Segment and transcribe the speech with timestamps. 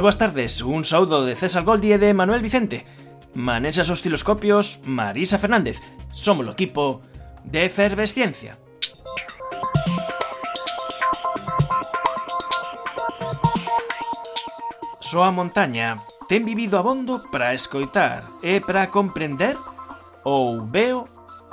[0.00, 2.88] moi boas tardes, un saúdo de César Goldi e de Manuel Vicente
[3.36, 5.76] Manexas os osciloscopios Marisa Fernández
[6.16, 7.04] Somos o equipo
[7.44, 8.56] de Efervesciencia
[15.04, 16.00] Só a montaña
[16.32, 19.60] ten vivido abondo para escoitar e para comprender
[20.24, 21.04] ou veo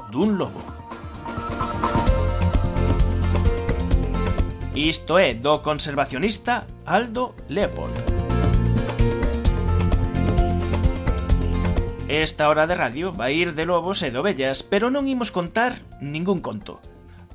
[0.08, 0.64] dun lobo.
[4.72, 8.07] Isto é do conservacionista Aldo Leopold.
[12.08, 15.84] Esta hora de radio vai ir de lobos e de ovellas, pero non imos contar
[16.00, 16.80] ningún conto.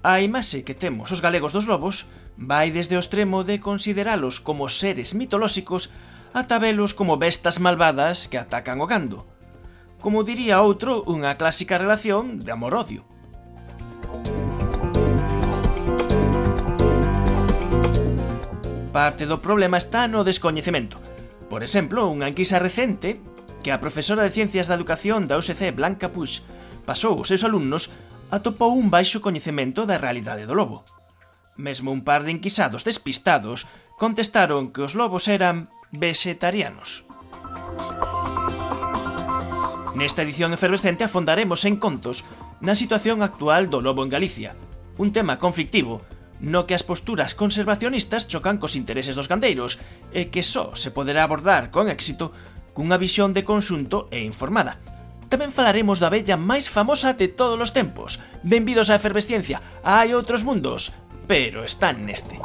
[0.00, 2.08] A imaxe que temos os galegos dos lobos
[2.40, 5.92] vai desde o extremo de consideralos como seres mitolóxicos
[6.32, 9.28] ata velos como bestas malvadas que atacan o gando.
[10.00, 13.04] Como diría outro, unha clásica relación de amor-odio.
[18.88, 20.96] Parte do problema está no descoñecemento.
[21.52, 23.20] Por exemplo, unha enquisa recente
[23.62, 26.42] que a profesora de Ciencias da Educación da UCC Blanca Puig
[26.82, 27.94] pasou aos seus alumnos
[28.34, 30.82] atopou un baixo coñecemento da realidade do lobo.
[31.54, 37.06] Mesmo un par de inquisados despistados contestaron que os lobos eran vegetarianos.
[39.94, 42.26] Nesta edición efervescente afondaremos en contos
[42.58, 44.58] na situación actual do lobo en Galicia,
[44.98, 46.02] un tema conflictivo
[46.42, 49.78] no que as posturas conservacionistas chocan cos intereses dos gandeiros
[50.10, 52.34] e que só se poderá abordar con éxito
[52.72, 54.80] cunha visión de conxunto e informada.
[55.32, 58.20] Tamén falaremos da bella máis famosa de todos os tempos.
[58.44, 60.92] Benvidos á efervesciencia, hai outros mundos,
[61.24, 62.36] pero están neste.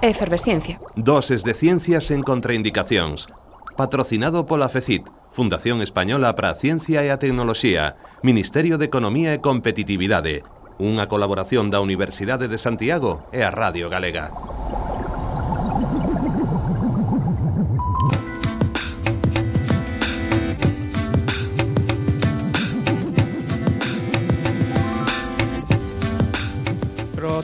[0.00, 0.80] Efervesciencia.
[0.96, 3.28] Doses de ciencias en contraindicacións.
[3.76, 9.42] Patrocinado pola FECIT, Fundación Española para a Ciencia e a Tecnoloxía, Ministerio de Economía e
[9.42, 10.46] Competitividade,
[10.78, 14.53] unha colaboración da Universidade de Santiago e a Radio Galega.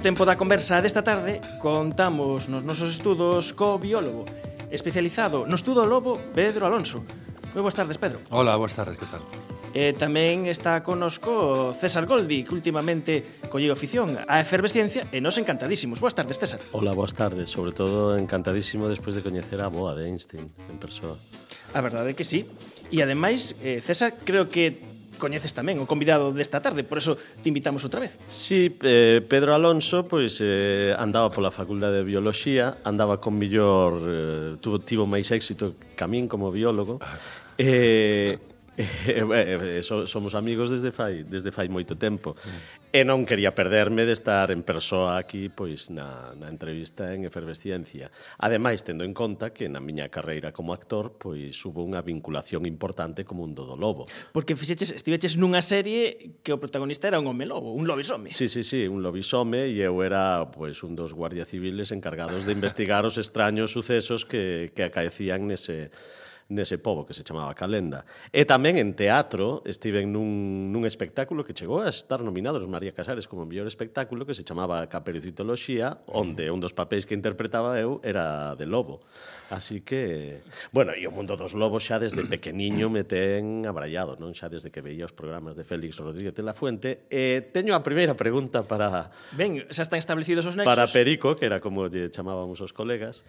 [0.00, 4.24] Tempo da conversa desta tarde contamos nos nosos estudos co biólogo
[4.72, 7.04] especializado no estudo lobo Pedro Alonso.
[7.52, 8.16] Moi boas tardes, Pedro.
[8.32, 9.20] Hola, boas tardes, que tal?
[9.76, 16.00] E tamén está conosco César Goldi, que últimamente colleu afición á efervesciencia e nos encantadísimos.
[16.00, 16.64] Boas tardes, César.
[16.72, 17.52] Hola, boas tardes.
[17.52, 21.20] Sobre todo encantadísimo despois de coñecer a boa de Einstein en persoa.
[21.76, 22.48] A verdade é que sí.
[22.88, 24.80] E ademais, eh, César, creo que
[25.20, 28.16] coñeces tamén o convidado desta tarde, por eso te invitamos outra vez.
[28.32, 34.56] Sí, eh, Pedro Alonso pois eh, andaba pola Facultade de Biología, andaba con millor eh,
[34.58, 36.98] tuvo tivo máis éxito que a min como biólogo.
[37.60, 38.40] Eh,
[39.06, 42.34] eh, eh, so, somos amigos desde fai, desde fai moito tempo.
[42.34, 42.80] Mm.
[42.90, 48.10] E non quería perderme de estar en persoa aquí pois na, na entrevista en Efervesciencia.
[48.42, 53.22] Ademais, tendo en conta que na miña carreira como actor pois hubo unha vinculación importante
[53.22, 54.10] co mundo do lobo.
[54.34, 58.34] Porque fixeches, estiveches nunha serie que o protagonista era un home lobo, un lobisome.
[58.34, 62.50] Sí, sí, sí, un lobisome e eu era pois un dos guardia civiles encargados de
[62.50, 65.94] investigar os extraños sucesos que, que acaecían nese
[66.50, 68.04] nese pobo que se chamaba Calenda.
[68.34, 72.90] E tamén en teatro estiven nun, nun espectáculo que chegou a estar nominado os María
[72.90, 78.02] Casares como mellor espectáculo que se chamaba Caperucitoloxía, onde un dos papéis que interpretaba eu
[78.02, 79.00] era de lobo.
[79.48, 80.42] Así que,
[80.74, 84.34] bueno, e o mundo dos lobos xa desde pequeniño me ten abrallado, non?
[84.34, 87.06] Xa desde que veía os programas de Félix Rodríguez de la Fuente.
[87.10, 89.14] E teño a primeira pregunta para...
[89.38, 90.70] Ben, xa están establecidos os nexos.
[90.70, 93.22] Para Perico, que era como lle chamábamos os colegas.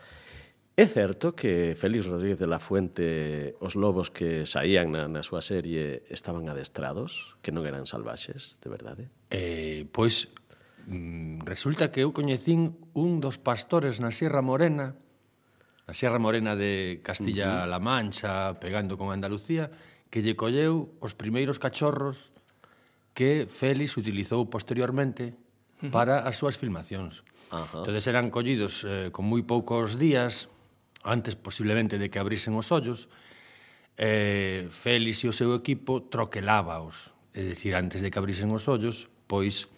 [0.80, 5.44] É certo que Félix Rodríguez de la Fuente, os lobos que saían na, na súa
[5.44, 9.04] serie estaban adestrados, que non eran salvaxes, de verdade?
[9.36, 10.32] Eh, pois
[10.88, 14.96] mm, resulta que eu coñecín un dos pastores na Sierra Morena,
[15.92, 19.68] na Sierra Morena de Castilla-La Mancha, pegando con Andalucía,
[20.08, 22.32] que lle colleu os primeiros cachorros
[23.12, 25.36] que Félix utilizou posteriormente
[25.92, 27.28] para as súas filmacións.
[27.52, 27.84] Ajá.
[27.84, 30.48] Entonces eran collidos eh, con moi poucos días,
[31.04, 33.10] antes posiblemente de que abrisen os ollos,
[33.98, 37.14] eh, Félix e o seu equipo troquelábaos.
[37.34, 39.70] É dicir, antes de que abrisen os ollos, pois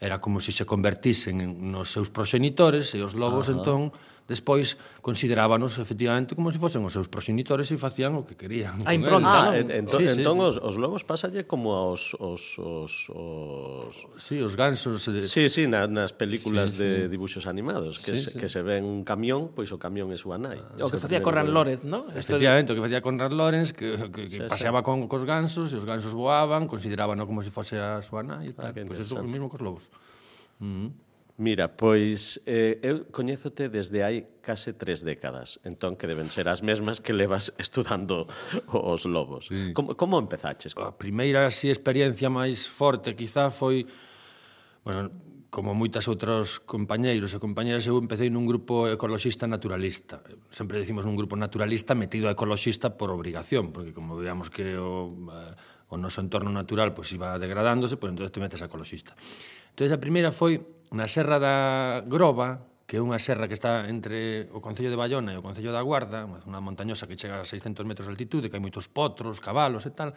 [0.00, 1.36] era como se se convertisen
[1.70, 3.60] nos seus proxenitores e os lobos Ajá.
[3.60, 3.92] entón
[4.30, 8.78] Despois considerábanos efectivamente como se fosen os seus proxenitores e facían o que querían.
[8.86, 9.50] A impronta.
[9.50, 10.22] Ah, en, entón, sí, sí.
[10.22, 14.06] entón os, os lobos pasalle como aos os, os, os...
[14.22, 15.02] Sí, os gansos.
[15.10, 15.26] De...
[15.26, 16.82] Sí, sí, na, nas películas sí, sí.
[16.86, 18.38] de dibuxos animados, que, sí, se, sí.
[18.38, 20.62] que se ven un camión, pois o camión é súa nai.
[20.78, 22.06] O que facía Conrad Lorenz, ¿no?
[22.14, 24.86] Efectivamente, o que facía Conrad Lorenz, que, que, que sí, paseaba sí.
[24.86, 28.54] con cos gansos, e os gansos voaban, considerábano como se fose a súa nai e
[28.54, 28.70] ah, tal.
[28.70, 29.90] Ah, pois pues eso o mismo cos lobos.
[30.62, 31.09] Mm -hmm.
[31.40, 36.60] Mira, pois eh, eu coñézote desde hai case tres décadas, entón que deben ser as
[36.60, 38.28] mesmas que levas estudando
[38.68, 39.48] os lobos.
[39.48, 39.72] Sí.
[39.72, 40.76] Como, como empezaches?
[40.76, 43.88] A primeira así, experiencia máis forte quizá foi...
[44.84, 45.08] Bueno,
[45.48, 50.20] como moitas outros compañeiros e compañeras, eu empecé nun grupo ecoloxista naturalista.
[50.52, 55.16] Sempre decimos un grupo naturalista metido a ecoloxista por obrigación, porque como veamos que o,
[55.32, 58.68] eh, o noso entorno natural pois, pues, iba degradándose, pois pues, entón te metes a
[58.68, 59.16] ecoloxista.
[59.72, 64.50] Entón, a primeira foi na Serra da Groba, que é unha serra que está entre
[64.50, 67.86] o Concello de Bayona e o Concello da Guarda, unha montañosa que chega a 600
[67.86, 70.10] metros de altitude, que hai moitos potros, cabalos e tal,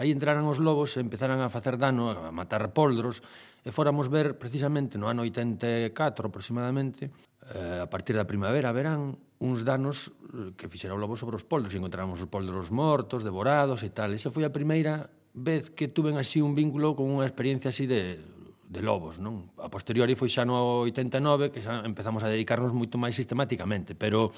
[0.00, 3.20] aí entraran os lobos e empezaran a facer dano, a matar poldros,
[3.60, 5.92] e fóramos ver precisamente no ano 84
[6.32, 7.12] aproximadamente,
[7.52, 11.44] eh, a partir da primavera, verán, uns danos eh, que fixera o lobo sobre os
[11.44, 14.16] poldros, e encontramos os poldros mortos, devorados e tal.
[14.16, 18.35] Esa foi a primeira vez que tuven así un vínculo con unha experiencia así de
[18.66, 19.54] de Lobos, non?
[19.62, 24.34] A posteriori foi xa no 89 que xa empezamos a dedicarnos moito máis sistemáticamente, pero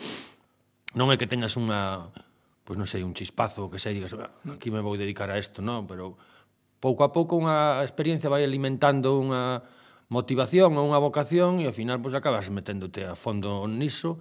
[0.93, 2.13] non é que teñas unha
[2.69, 5.65] pois non sei, un chispazo que sei, digas, ah, aquí me vou dedicar a isto,
[5.65, 5.89] non?
[5.89, 6.21] Pero
[6.85, 9.65] pouco a pouco unha experiencia vai alimentando unha
[10.13, 14.21] motivación ou unha vocación e ao final pois acabas meténdote a fondo niso.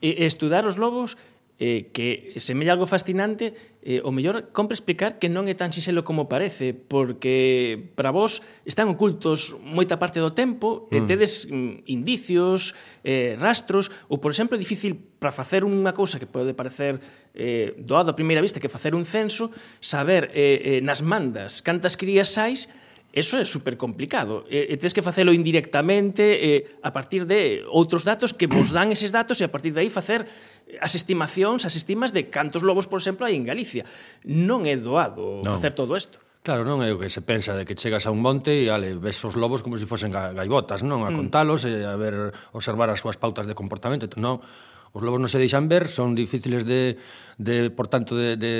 [0.00, 1.20] E estudar os lobos
[1.62, 3.54] eh, que semella algo fascinante,
[3.86, 8.42] eh, o mellor compre explicar que non é tan sinxelo como parece, porque para vos
[8.66, 10.94] están ocultos moita parte do tempo, mm.
[10.94, 12.74] e tedes mm, indicios,
[13.06, 16.98] eh, rastros, ou, por exemplo, é difícil para facer unha cousa que pode parecer
[17.30, 21.94] eh, doado a primeira vista que facer un censo, saber eh, eh, nas mandas cantas
[21.94, 22.66] crías sais,
[23.12, 24.48] Eso é super complicado.
[24.48, 28.48] E, eh, e eh, tens que facelo indirectamente eh, a partir de outros datos que
[28.48, 32.16] vos dan eses datos e a partir de aí facer eh, as estimacións, as estimas
[32.16, 33.84] de cantos lobos, por exemplo, hai en Galicia.
[34.24, 35.60] Non é doado non.
[35.60, 36.24] facer todo isto.
[36.40, 38.96] Claro, non é o que se pensa de que chegas a un monte e ale,
[38.96, 41.04] ves os lobos como se fosen gaivotas, non?
[41.04, 41.16] A mm.
[41.20, 44.08] contalos e a ver, observar as súas pautas de comportamento.
[44.08, 44.36] Entón, non,
[44.96, 46.96] os lobos non se deixan ver, son difíciles de,
[47.36, 48.52] de por tanto, de, de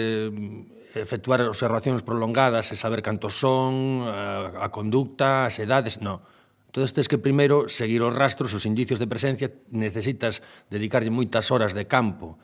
[0.94, 6.21] efectuar observacións prolongadas e saber cantos son, a, a conducta, as edades, non.
[6.69, 10.41] Entón, tens que primeiro seguir os rastros, os indicios de presencia, necesitas
[10.73, 12.41] dedicarlle moitas horas de campo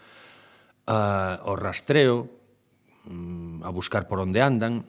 [0.89, 2.29] a, ao rastreo,
[3.09, 4.85] mm, a buscar por onde andan,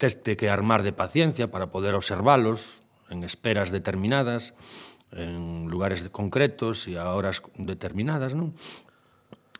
[0.00, 2.80] teste que armar de paciencia para poder observalos
[3.12, 4.56] en esperas determinadas,
[5.12, 8.56] en lugares concretos e a horas determinadas, non?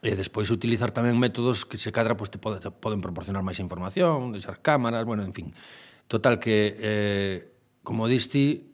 [0.01, 3.61] E despois utilizar tamén métodos que se cadra pois, te, pode, te poden proporcionar máis
[3.61, 5.53] información, deixar cámaras, bueno, en fin.
[6.09, 7.37] Total que, eh,
[7.85, 8.65] como diste,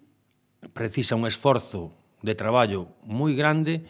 [0.70, 3.82] precisa un esforzo de traballo moi grande,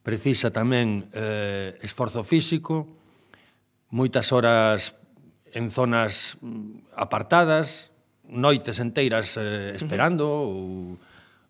[0.00, 2.88] precisa tamén eh, esforzo físico,
[3.92, 4.96] moitas horas
[5.52, 7.92] en zonas mm, apartadas,
[8.24, 10.96] noites enteiras eh, esperando uh -huh.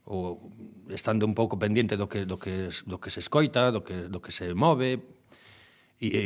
[0.06, 0.50] ou, ou
[0.90, 4.18] estando un pouco pendente do que do que do que se escoita, do que do
[4.20, 5.00] que se move
[6.00, 6.22] e, e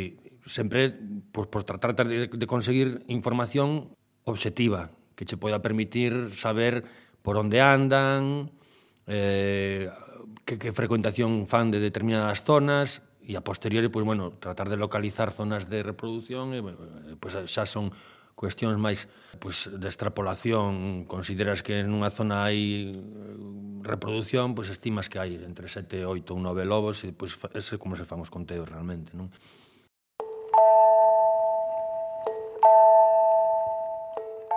[0.46, 0.90] sempre
[1.30, 3.94] por, por tratar de, de conseguir información
[4.24, 6.82] obxectiva que che poida permitir saber
[7.22, 8.50] por onde andan,
[9.06, 9.86] eh,
[10.44, 15.30] que, que frecuentación fan de determinadas zonas e a posteriori, pois, bueno, tratar de localizar
[15.30, 16.60] zonas de reproducción e,
[17.22, 17.94] pois, xa son
[18.34, 19.06] cuestións máis
[19.38, 21.06] pois, de extrapolación.
[21.06, 22.90] Consideras que nunha zona hai
[23.82, 27.98] reprodución, pois estimas que hai entre 7, 8 ou 9 lobos e pois ese como
[27.98, 29.28] se fan os conteos realmente, non?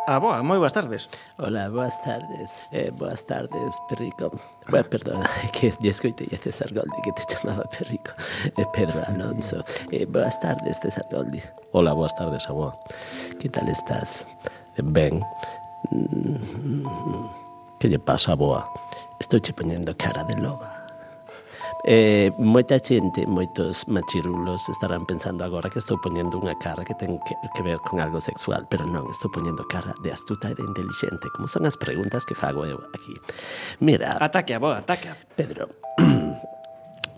[0.08, 1.10] Ah, boa, moi boas tardes.
[1.41, 2.50] Hola, boas tardes.
[2.70, 4.29] Eh, boas tardes, Perrico.
[4.70, 8.13] Bueno, perdona, que lle escoitei a César Goldi que te chamaba Perrico.
[8.53, 9.65] Eh, Pedro Alonso.
[9.89, 11.41] Eh, boas tardes, César Goldi.
[11.74, 12.77] Hola, boas tardes, Aboa.
[13.41, 14.29] Que tal estás?
[14.77, 15.25] Ben.
[15.89, 17.45] Mm -hmm.
[17.86, 18.65] Que lle pasa, boa?
[19.22, 20.65] Estou che poñendo cara de loba.
[21.86, 27.22] Eh, moita xente, moitos machirulos estarán pensando agora que estou poñendo unha cara que ten
[27.30, 30.65] que, que ver con algo sexual, pero non, estou poñendo cara de astuta e de
[30.65, 33.13] inteligente, como son as preguntas que fago eu aquí.
[33.77, 34.18] Mira...
[34.18, 35.13] Ataque a boa, ataque.
[35.38, 35.70] Pedro,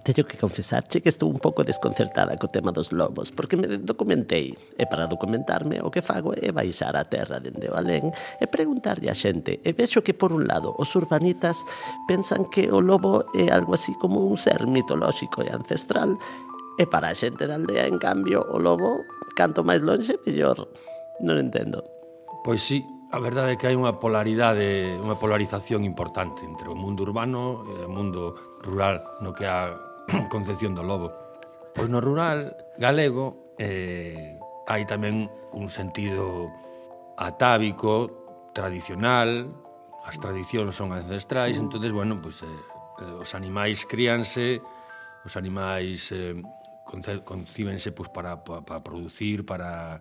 [0.08, 4.56] Teño que confesarche que estou un pouco desconcertada co tema dos lobos, porque me documentei,
[4.80, 9.12] e para documentarme o que fago é baixar a terra dende o alén e preguntarlle
[9.12, 11.60] a xente, e vexo que por un lado os urbanitas
[12.08, 16.16] pensan que o lobo é algo así como un ser mitolóxico e ancestral,
[16.80, 19.04] e para a xente da aldea, en cambio, o lobo,
[19.36, 20.72] canto máis longe, mellor.
[21.20, 21.84] Non entendo.
[22.48, 27.08] Pois sí, A verdade é que hai unha polaridade, unha polarización importante entre o mundo
[27.08, 29.87] urbano e o mundo rural, no que a
[30.30, 31.12] Concepción do Lobo.
[31.76, 36.52] Pois no rural galego eh, hai tamén un sentido
[37.20, 39.52] atávico, tradicional,
[40.08, 41.64] as tradicións son ancestrais, mm.
[41.68, 44.64] entonces bueno, pois eh, eh, os animais críanse,
[45.28, 46.40] os animais eh,
[47.28, 50.00] concíbense pois, para, para, para producir, para,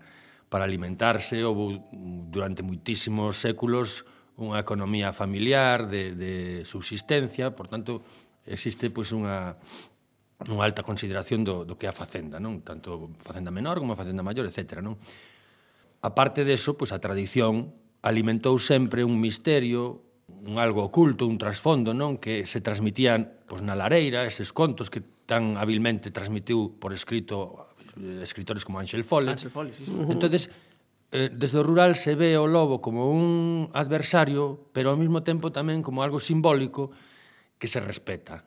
[0.48, 1.82] para alimentarse, houve
[2.30, 4.06] durante moitísimos séculos
[4.38, 6.34] unha economía familiar de, de
[6.68, 8.04] subsistencia, por tanto,
[8.46, 9.58] existe pois, unha,
[10.44, 12.60] unha alta consideración do, do que é a facenda, non?
[12.60, 14.84] Tanto facenda menor como facenda maior, etc.
[14.84, 15.00] Non?
[16.04, 17.72] A parte deso, pois a tradición
[18.04, 20.04] alimentou sempre un misterio,
[20.44, 22.20] un algo oculto, un trasfondo, non?
[22.20, 28.20] Que se transmitían pois, na lareira, eses contos que tan habilmente transmitiu por escrito eh,
[28.20, 29.32] escritores como Ángel Folle.
[29.32, 29.92] Ángel Folle, sí, sí.
[30.12, 30.52] Entonces,
[31.16, 35.48] eh, desde o rural se ve o lobo como un adversario, pero ao mesmo tempo
[35.48, 36.92] tamén como algo simbólico
[37.56, 38.44] que se respeta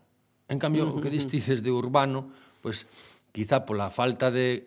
[0.49, 0.97] En cambio, uh -huh.
[0.97, 4.65] o que dices de urbano, pois pues, quizá pola falta de,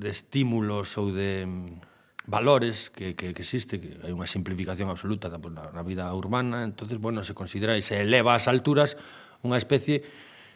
[0.00, 5.28] de estímulos ou de mm, valores que, que, que existe, que hai unha simplificación absoluta
[5.28, 8.96] da, pues, na, na vida urbana, entonces bueno, se considera e se eleva ás alturas
[9.42, 10.02] unha especie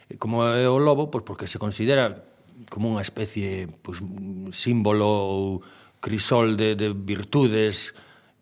[0.09, 2.23] eh, como é o lobo, pois pues, porque se considera
[2.71, 4.01] como unha especie pues,
[4.55, 5.43] símbolo ou
[5.99, 7.93] crisol de, de virtudes,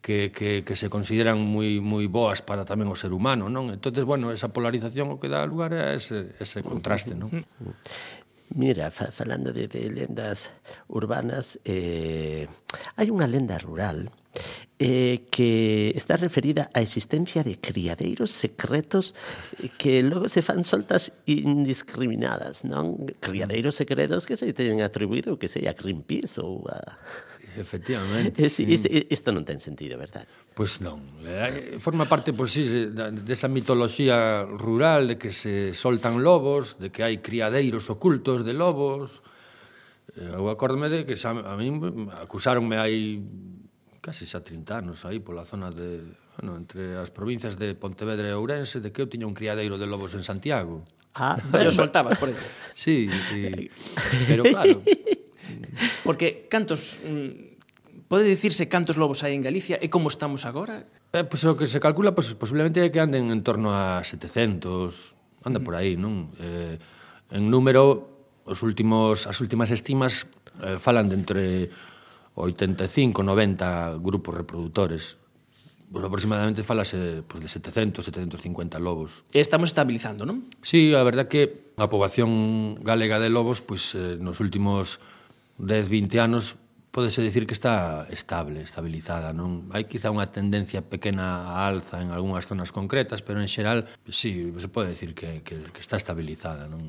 [0.05, 3.73] que, que, que se consideran moi moi boas para tamén o ser humano, non?
[3.73, 7.33] Entonces, bueno, esa polarización o que dá lugar é ese, ese contraste, non?
[8.53, 10.53] Mira, fa, falando de, de lendas
[10.93, 12.45] urbanas, eh,
[13.01, 14.13] hai unha lenda rural
[14.77, 19.17] eh, que está referida á existencia de criadeiros secretos
[19.81, 23.09] que logo se fan soltas indiscriminadas, non?
[23.17, 26.77] Criadeiros secretos que se teñen atribuído, que sei, a Greenpeace ou a
[27.57, 28.45] Efectivamente.
[28.45, 30.27] Es, isto, isto non ten sentido, verdad?
[30.55, 31.03] Pois non.
[31.23, 32.63] Eh, forma parte, pois sí,
[33.25, 39.23] desa mitoloxía rural de que se soltan lobos, de que hai criadeiros ocultos de lobos.
[40.15, 43.19] Eh, eu acordome de que xa, a min acusaronme hai
[44.05, 46.05] casi xa 30 anos aí pola zona de,
[46.37, 49.89] bueno, entre as provincias de Pontevedra e Ourense de que eu tiña un criadeiro de
[49.89, 50.85] lobos en Santiago.
[51.15, 52.35] Ah, pero soltabas por aí.
[52.75, 53.71] Sí, sí.
[54.27, 54.83] Pero claro,
[56.05, 57.01] Porque cantos...
[57.01, 57.57] Mm,
[58.05, 60.85] pode dicirse cantos lobos hai en Galicia e como estamos agora?
[61.11, 64.05] Eh, pois pues, o que se calcula, pois, pues, posiblemente que anden en torno a
[64.05, 66.29] 700, anda por aí, non?
[66.37, 66.77] Eh,
[67.33, 70.29] en número, os últimos, as últimas estimas
[70.61, 71.43] eh, falan de entre
[72.37, 75.17] 85 90 grupos reproductores
[75.91, 79.23] Pues aproximadamente falase pues, de 700, 750 lobos.
[79.31, 80.49] E estamos estabilizando, non?
[80.65, 84.97] Sí, a verdad que a poboación galega de lobos pues, eh, nos últimos
[85.57, 86.57] 10, 20 anos
[86.95, 89.67] podese decir que está estable, estabilizada, non?
[89.75, 94.55] Hai quizá unha tendencia pequena a alza en algunhas zonas concretas, pero en xeral, sí,
[94.55, 96.79] se pode decir que, que, que está estabilizada, non?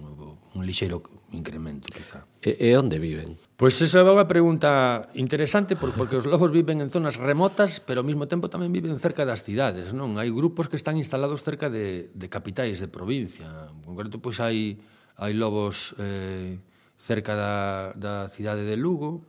[0.55, 1.03] Un lixeiro
[1.35, 2.23] incremento, quizá.
[2.39, 3.35] E, e onde viven?
[3.59, 7.83] Pois pues esa é unha pregunta interesante porque, porque os lobos viven en zonas remotas,
[7.83, 10.15] pero ao mesmo tempo tamén viven cerca das cidades, non?
[10.23, 13.75] Hai grupos que están instalados cerca de, de capitais de provincia.
[13.75, 14.79] En concreto, pois hai,
[15.19, 15.99] hai lobos...
[15.99, 16.63] Eh,
[17.07, 17.55] cerca da,
[17.95, 19.23] da cidade de Lugo,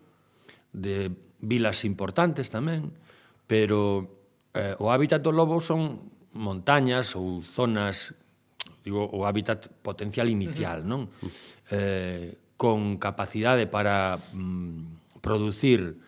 [0.74, 2.90] de vilas importantes tamén,
[3.46, 4.10] pero
[4.58, 8.18] eh, o hábitat do lobo son montañas ou zonas
[8.82, 11.12] digo, o hábitat potencial inicial, non?
[11.70, 16.00] Eh, con capacidade para mm, producir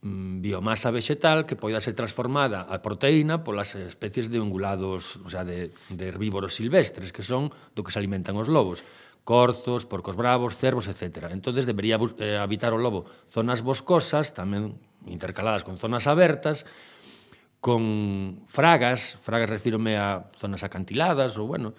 [0.00, 5.44] mm, biomasa vegetal que poida ser transformada a proteína polas especies de ungulados, o sea,
[5.44, 8.80] de, de herbívoros silvestres, que son do que se alimentan os lobos
[9.24, 11.30] corzos, porcos bravos, cervos, etc.
[11.30, 14.74] Entonces debería eh, habitar o lobo zonas boscosas, tamén
[15.06, 16.66] intercaladas con zonas abertas,
[17.62, 21.78] con fragas, fragas refírome a zonas acantiladas ou bueno,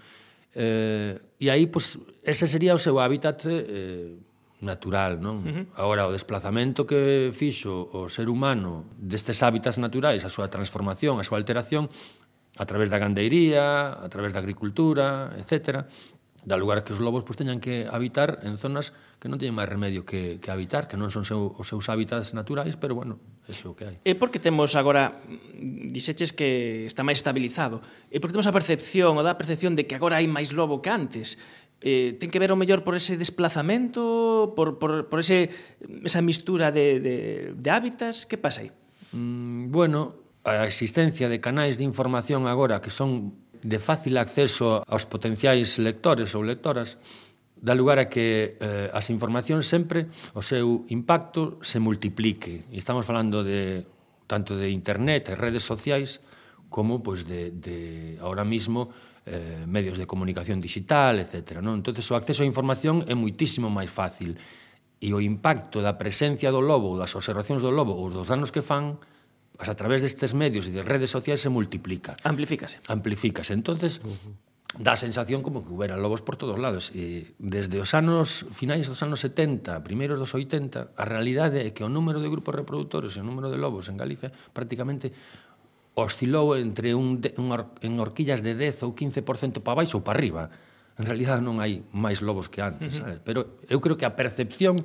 [0.56, 4.16] eh, e aí pues, ese sería o seu hábitat eh,
[4.64, 5.44] natural, non?
[5.44, 5.66] Uh -huh.
[5.76, 11.28] Agora o desplazamento que fixo o ser humano destes hábitats naturais, a súa transformación, a
[11.28, 11.92] súa alteración
[12.56, 15.90] a través da gandeiría, a través da agricultura, etcétera,
[16.44, 18.92] dá lugar que os lobos pois, teñan que habitar en zonas
[19.24, 22.36] que non teñen máis remedio que, que habitar, que non son seu, os seus hábitats
[22.36, 23.96] naturais, pero bueno, eso que hai.
[24.04, 25.24] É porque temos agora
[25.88, 27.80] diseches que está máis estabilizado.
[28.12, 30.92] É porque temos a percepción, ou da percepción de que agora hai máis lobo que
[30.92, 31.40] antes.
[31.84, 35.52] Eh, ten que ver o mellor por ese desplazamento, por, por, por ese,
[36.04, 37.16] esa mistura de, de,
[37.56, 38.28] de hábitats?
[38.28, 38.72] Que pasa aí?
[39.12, 45.08] Mm, bueno, a existencia de canais de información agora que son de fácil acceso aos
[45.08, 47.00] potenciais lectores ou lectoras,
[47.55, 52.67] dá lugar a que eh, as informacións sempre o seu impacto se multiplique.
[52.67, 53.88] E estamos falando de
[54.27, 56.20] tanto de internet e redes sociais
[56.67, 58.91] como pois de, de ahora mismo
[59.24, 61.63] eh, medios de comunicación digital, etc.
[61.63, 61.79] Non?
[61.79, 64.36] Entón, o acceso á información é muitísimo máis fácil
[65.00, 68.51] e o impacto da presencia do lobo ou das observacións do lobo ou dos danos
[68.51, 69.00] que fan
[69.60, 72.17] As a través destes medios e de redes sociais se multiplica.
[72.25, 72.81] Amplifícase.
[72.89, 73.53] Amplifícase.
[73.53, 74.33] Entonces, uh -huh.
[74.81, 76.89] dá a sensación como que hubiera lobos por todos lados.
[76.98, 81.86] E desde os anos finais dos anos 70, primeiros dos 80, a realidade é que
[81.86, 85.13] o número de grupos reproductores e o número de lobos en Galicia prácticamente
[85.93, 90.03] oscilou entre un, de, un or, en horquillas de 10 ou 15% para baixo ou
[90.03, 90.50] para arriba.
[90.98, 93.05] En realidad non hai máis lobos que antes, uh -huh.
[93.05, 93.17] sabes?
[93.22, 94.81] Pero eu creo que a percepción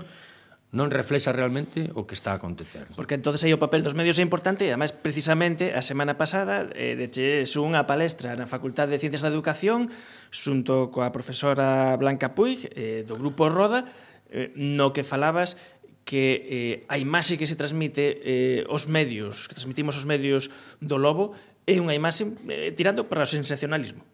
[0.69, 2.85] non reflexa realmente o que está a acontecer.
[2.93, 6.69] Porque entonces aí o papel dos medios é importante e ademais precisamente a semana pasada
[6.77, 9.89] eh, deche unha palestra na Facultade de Ciencias da Educación
[10.29, 13.89] xunto coa profesora Blanca Puig eh, do Grupo Roda
[14.29, 15.57] eh, no que falabas
[16.05, 20.53] que eh, a imaxe que se transmite eh, os medios, que transmitimos os medios
[20.85, 21.33] do lobo
[21.65, 24.05] é unha imaxe eh, tirando para o sensacionalismo.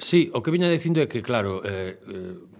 [0.00, 2.54] Sí, o que viña dicindo é que, claro, eh, eh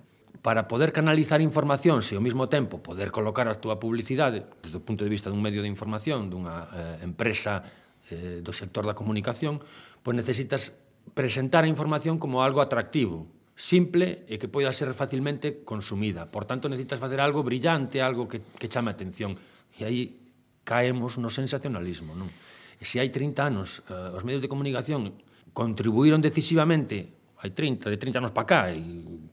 [0.45, 4.85] para poder canalizar información e ao mesmo tempo poder colocar a túa publicidade desde o
[4.85, 6.69] punto de vista dun medio de información dunha
[7.01, 7.65] eh, empresa
[8.13, 9.65] eh, do sector da comunicación
[10.05, 10.77] pois necesitas
[11.17, 13.25] presentar a información como algo atractivo
[13.57, 18.45] simple e que poida ser facilmente consumida por tanto necesitas facer algo brillante algo que,
[18.61, 19.33] que chame a atención
[19.81, 20.29] e aí
[20.61, 22.29] caemos no sensacionalismo non?
[22.29, 25.17] e se hai 30 anos eh, os medios de comunicación
[25.57, 28.81] contribuíron decisivamente hai 30, de 30 anos para cá, e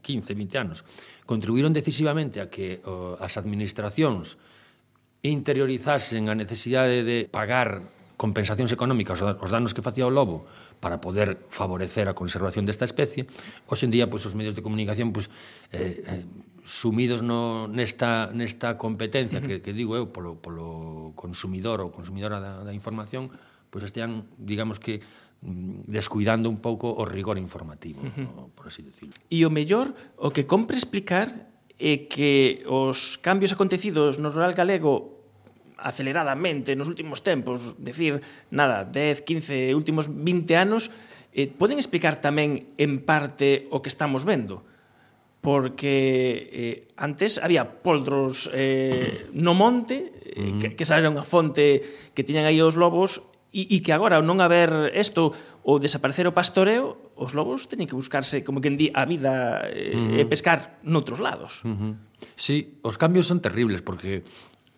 [0.04, 0.84] 15, 20 anos,
[1.24, 4.36] contribuíron decisivamente a que o, as administracións
[5.24, 7.80] interiorizasen a necesidade de pagar
[8.20, 10.46] compensacións económicas os danos que facía o lobo
[10.78, 13.26] para poder favorecer a conservación desta especie,
[13.66, 15.32] hoxe en día pois, os medios de comunicación pois,
[15.74, 16.26] eh, eh,
[16.62, 19.62] sumidos no, nesta, nesta competencia uh -huh.
[19.62, 23.34] que, que digo eu polo, polo consumidor ou consumidora da, da información,
[23.74, 25.02] pois estean, digamos que,
[25.42, 28.54] Mm, descuidando un pouco o rigor informativo, uh -huh.
[28.54, 29.18] por así decirlo.
[29.26, 29.90] E o mellor,
[30.22, 31.50] o que compre explicar
[31.82, 35.26] é que os cambios acontecidos no rural galego
[35.82, 38.22] aceleradamente nos últimos tempos, decir,
[38.54, 40.94] nada, 10, 15, últimos 20 anos,
[41.34, 44.62] eh, poden explicar tamén en parte o que estamos vendo.
[45.42, 51.82] Porque eh, antes había poldros eh, no monte, eh, que, que xa era unha fonte
[52.14, 55.36] que tiñan aí os lobos, E, e que agora, ao non haber isto,
[55.68, 59.92] ou desaparecer o pastoreo, os lobos teñen que buscarse, como que di, a vida eh,
[59.92, 60.22] e, uh -huh.
[60.24, 61.60] e pescar noutros lados.
[61.68, 61.94] Uh -huh.
[62.40, 64.24] Sí, os cambios son terribles, porque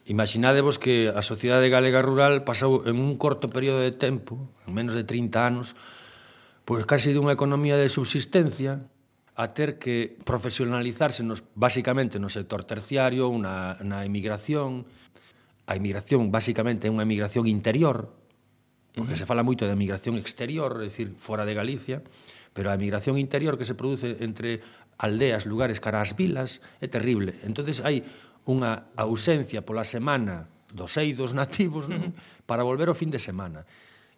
[0.10, 4.98] imaginadevos que a sociedade galega rural pasou en un corto período de tempo, en menos
[4.98, 5.78] de 30 anos,
[6.66, 8.90] pois casi dunha economía de subsistencia
[9.36, 14.86] a ter que profesionalizarse nos, basicamente no sector terciario, na, na emigración.
[15.64, 18.12] A emigración basicamente é unha emigración interior,
[18.94, 19.20] porque uh -huh.
[19.20, 22.06] se fala moito da migración exterior, é dicir, fora de Galicia,
[22.54, 24.62] pero a migración interior que se produce entre
[25.02, 27.34] aldeas, lugares cara ás vilas, é terrible.
[27.42, 28.06] Entonces hai
[28.46, 32.14] unha ausencia pola semana dos eidos nativos uh -huh.
[32.14, 32.14] non?
[32.46, 33.66] para volver o fin de semana.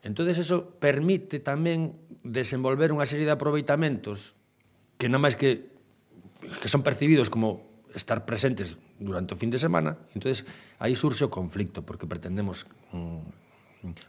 [0.04, 4.36] Entonces eso permite tamén desenvolver unha serie de aproveitamentos
[5.00, 5.72] que non máis que
[6.62, 7.64] que son percibidos como
[7.96, 10.44] estar presentes durante o fin de semana, entonces
[10.84, 13.45] aí surxe o conflicto porque pretendemos mm,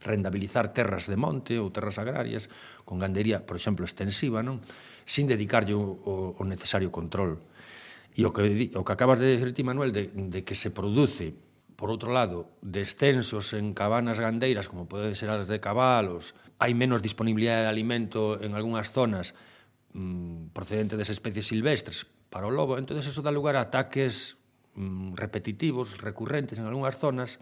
[0.00, 2.48] rendabilizar terras de monte ou terras agrarias
[2.86, 4.62] con gandería, por exemplo, extensiva, non?
[5.04, 7.42] Sin dedicarlle o, o necesario control.
[8.16, 11.36] E o que, o que acabas de dicir ti, Manuel, de, de que se produce
[11.76, 17.04] por outro lado, descensos en cabanas gandeiras, como poden ser as de cabalos, hai menos
[17.04, 19.36] disponibilidade de alimento en algunhas zonas
[19.92, 24.40] mmm, procedente das especies silvestres para o lobo, entón eso dá lugar a ataques
[24.72, 27.36] mmm, repetitivos, recurrentes en algunhas zonas,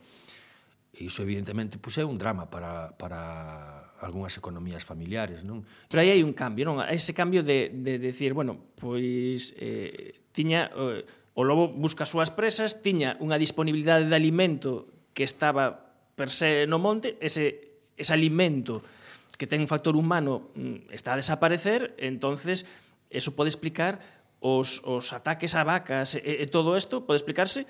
[0.94, 5.66] E iso, evidentemente, pois é un drama para, para algunhas economías familiares, non?
[5.90, 6.78] Pero aí hai un cambio, non?
[6.87, 10.70] Ese cambio de, de decir, bueno, pois eh, tiña...
[10.70, 11.02] Eh,
[11.35, 14.87] o lobo busca as súas presas, tiña unha disponibilidade de alimento
[15.18, 18.87] que estaba per se no monte, ese, ese alimento
[19.35, 22.70] que ten un factor humano mm, está a desaparecer, entonces
[23.11, 23.98] eso pode explicar
[24.38, 27.66] os, os ataques a vacas e, e todo isto pode explicarse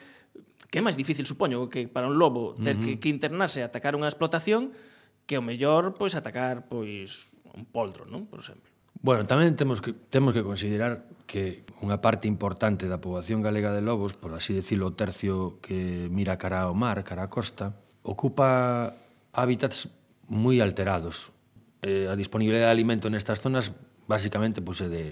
[0.71, 2.99] que é máis difícil, supoño, que para un lobo ter uh -huh.
[2.99, 4.75] que, que internarse e atacar unha explotación
[5.25, 8.27] que o mellor pois atacar pois un poltro, non?
[8.27, 8.69] Por exemplo.
[9.05, 13.85] Bueno, tamén temos que temos que considerar que unha parte importante da poboación galega de
[13.85, 18.97] lobos, por así decirlo, o tercio que mira cara ao mar, cara á costa, ocupa
[19.37, 19.93] hábitats
[20.29, 21.29] moi alterados.
[21.85, 23.77] Eh, a disponibilidade de alimento nestas zonas
[24.09, 25.05] basicamente pois é de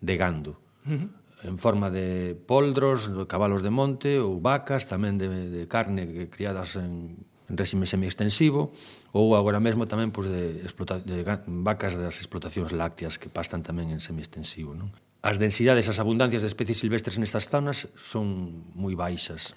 [0.00, 0.60] de gando.
[0.84, 1.08] Uh -huh
[1.44, 6.76] en forma de poldros, de cabalos de monte ou vacas, tamén de, de carne criadas
[6.76, 7.16] en,
[7.48, 8.72] en réxime semiextensivo,
[9.16, 11.24] ou agora mesmo tamén pois, de, explota, de
[11.64, 14.76] vacas das explotacións lácteas que pastan tamén en semiextensivo.
[14.76, 14.92] Non?
[15.20, 19.52] As densidades, as abundancias de especies silvestres nestas zonas son moi baixas.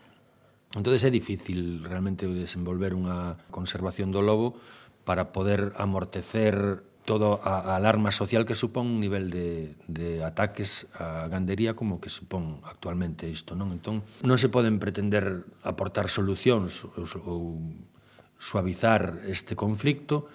[0.73, 4.57] Entón é difícil realmente desenvolver unha conservación do lobo
[5.05, 10.87] para poder amortecer todo a, a alarma social que supón un nivel de, de ataques
[10.95, 13.75] á gandería como que supón actualmente isto, non?
[13.75, 17.41] Entón, non se poden pretender aportar solucións ou, ou
[18.39, 20.27] suavizar este conflicto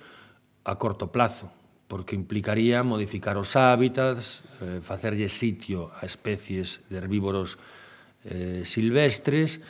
[0.64, 1.48] a corto plazo,
[1.88, 7.57] porque implicaría modificar os hábitats, eh, facerlle sitio a especies de herbívoros
[8.28, 9.64] eh, silvestres.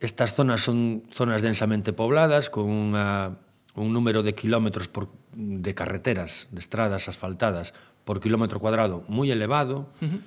[0.00, 3.36] Estas zonas son zonas densamente pobladas, con unha,
[3.76, 7.70] un número de kilómetros por, de carreteras, de estradas asfaltadas
[8.02, 10.20] por kilómetro cuadrado moi elevado, uh -huh.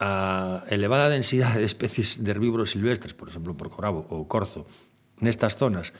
[0.00, 0.12] a
[0.72, 4.64] elevada densidade de especies de herbívoros silvestres, por exemplo, por corabo ou corzo,
[5.20, 5.92] nestas zonas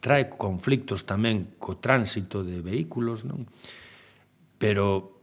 [0.00, 3.44] trae conflictos tamén co tránsito de vehículos, non?
[4.56, 5.20] Pero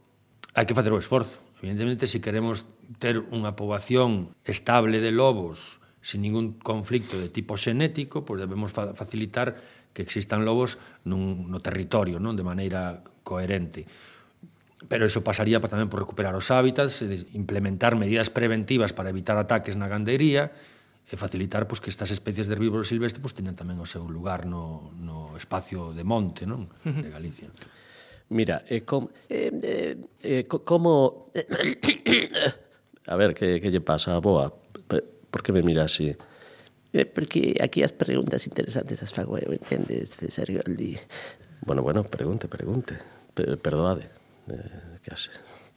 [0.54, 1.42] hai que facer o esforzo.
[1.58, 2.62] Evidentemente, se queremos
[3.02, 8.70] ter unha poboación estable de lobos sin ningún conflicto de tipo xenético, pois pues debemos
[8.74, 9.58] fa facilitar
[9.92, 13.84] que existan lobos nun, no territorio, non de maneira coherente.
[14.88, 17.04] Pero iso pasaría tamén por recuperar os hábitats,
[17.36, 20.50] implementar medidas preventivas para evitar ataques na gandería
[21.06, 24.48] e facilitar pois, que estas especies de herbívoros silvestres pois, teñan tamén o seu lugar
[24.48, 27.52] no, no espacio de monte non de Galicia.
[28.32, 31.26] Mira, eh, com, eh, eh, eh, como...
[33.12, 34.48] a ver, que, que lle pasa a boa?
[34.88, 36.16] Por que me mira así?
[36.92, 40.60] Eh, porque aquí as preguntas interesantes as fago eu, entendes, Sergio?
[40.66, 41.00] Aldi?
[41.64, 43.00] Bueno, bueno, pregunte, pregunte.
[43.32, 44.10] P perdoade,
[44.48, 45.30] eh, que haxe.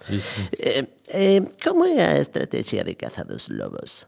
[0.07, 0.41] Sí, sí.
[0.59, 4.07] Eh, eh, como é a estrategia de caza dos lobos?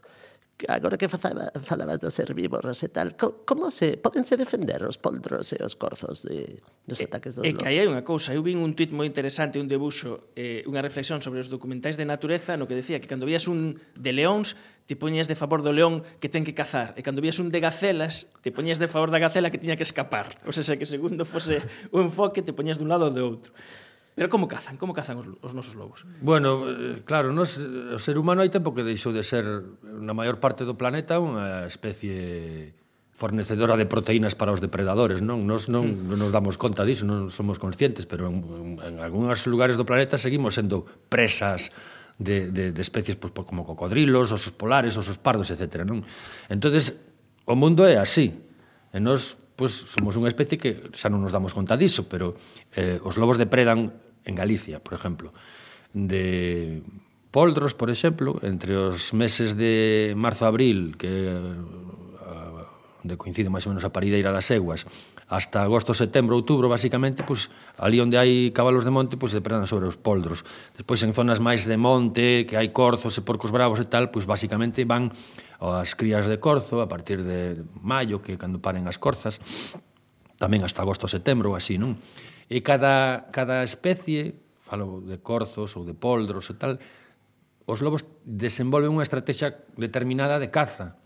[0.66, 3.14] agora que falaba, falabas dos herbívoros e tal,
[3.46, 7.54] como se podense defender os poldros e os corzos de, dos ataques dos lobos?
[7.54, 10.66] É que aí hai unha cousa, eu vin un tuit moi interesante, un debuxo, eh,
[10.66, 14.10] unha reflexión sobre os documentais de natureza, no que decía que cando vías un de
[14.10, 14.58] leóns,
[14.90, 17.62] te poñías de favor do león que ten que cazar, e cando vías un de
[17.62, 20.34] gacelas, te poñías de favor da gacela que tiña que escapar.
[20.48, 21.62] O sea, que segundo fose
[21.94, 23.54] o enfoque, te poñías dun lado ou do outro.
[24.18, 24.74] Pero como cazan?
[24.74, 26.02] Como cazan os, os nosos lobos?
[26.18, 29.46] Bueno, eh, claro, nos, eh, o ser humano hai tempo que deixou de ser
[29.86, 32.74] na maior parte do planeta unha especie
[33.14, 35.46] fornecedora de proteínas para os depredadores, non?
[35.46, 36.10] Nos non, hmm.
[36.10, 40.18] non nos damos conta disso, non somos conscientes, pero en, en algúns lugares do planeta
[40.18, 41.70] seguimos sendo presas
[42.18, 45.86] de, de, de especies pues, como cocodrilos, osos polares, osos pardos, etc.
[45.86, 46.02] Non?
[46.50, 46.94] entonces
[47.46, 48.34] o mundo é así.
[48.90, 52.38] E nos pues, somos unha especie que xa non nos damos conta disso, pero
[52.74, 55.32] eh, os lobos depredan en Galicia, por exemplo,
[55.96, 56.84] de
[57.32, 63.88] poldros, por exemplo, entre os meses de marzo-abril, que eh, onde coincide máis ou menos
[63.88, 64.84] a parideira das eguas,
[65.28, 69.88] hasta agosto, setembro, outubro, basicamente, pois, ali onde hai cabalos de monte, pois depredan sobre
[69.88, 70.44] os poldros.
[70.72, 74.24] Despois, en zonas máis de monte, que hai corzos e porcos bravos e tal, pois
[74.24, 75.12] basicamente van
[75.60, 79.40] as crías de corzo a partir de maio, que cando paren as corzas,
[80.40, 82.00] tamén hasta agosto, setembro, así, non?
[82.48, 84.32] E cada, cada especie,
[84.64, 86.80] falo de corzos ou de poldros e tal,
[87.68, 90.96] os lobos desenvolven unha estrategia determinada de caza.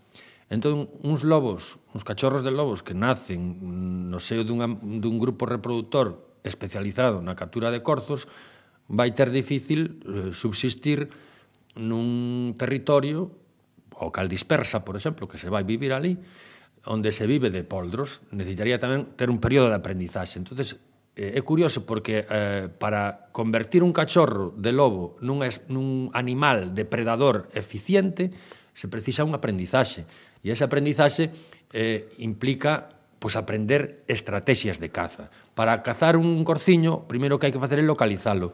[0.47, 3.59] Entón, uns lobos, uns cachorros de lobos que nacen
[4.07, 8.31] no seo dunha, dun grupo reproductor especializado na captura de corzos,
[8.87, 11.11] vai ter difícil eh, subsistir
[11.75, 13.31] nun territorio
[13.99, 16.17] o cal dispersa, por exemplo, que se vai vivir ali,
[16.85, 20.39] onde se vive de poldros, necesitaría tamén ter un período de aprendizaxe.
[20.39, 20.75] entonces
[21.13, 26.73] Eh, é curioso porque eh, para convertir un cachorro de lobo nun, es, nun animal
[26.73, 28.33] depredador eficiente
[28.73, 30.09] se precisa un aprendizaxe
[30.41, 31.29] e ese aprendizaxe
[31.69, 32.89] eh, implica
[33.21, 35.31] pois aprender estrategias de caza.
[35.55, 38.51] Para cazar un corciño, primeiro que hai que facer é localizalo,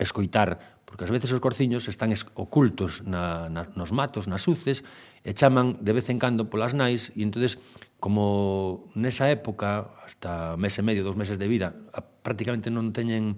[0.00, 4.86] escoitar, porque ás veces os corciños están ocultos na, na, nos matos, nas uces,
[5.20, 7.60] e chaman de vez en cando polas nais, e entonces
[8.00, 11.76] como nesa época, hasta mes e medio, dos meses de vida,
[12.24, 13.36] prácticamente non teñen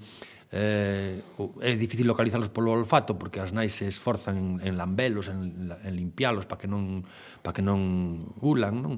[0.55, 1.19] eh,
[1.65, 5.93] é difícil localizarlos polo olfato porque as nais se esforzan en, en lambelos, en, en
[5.97, 7.03] limpialos para que non
[7.43, 8.95] para que non ulan, non?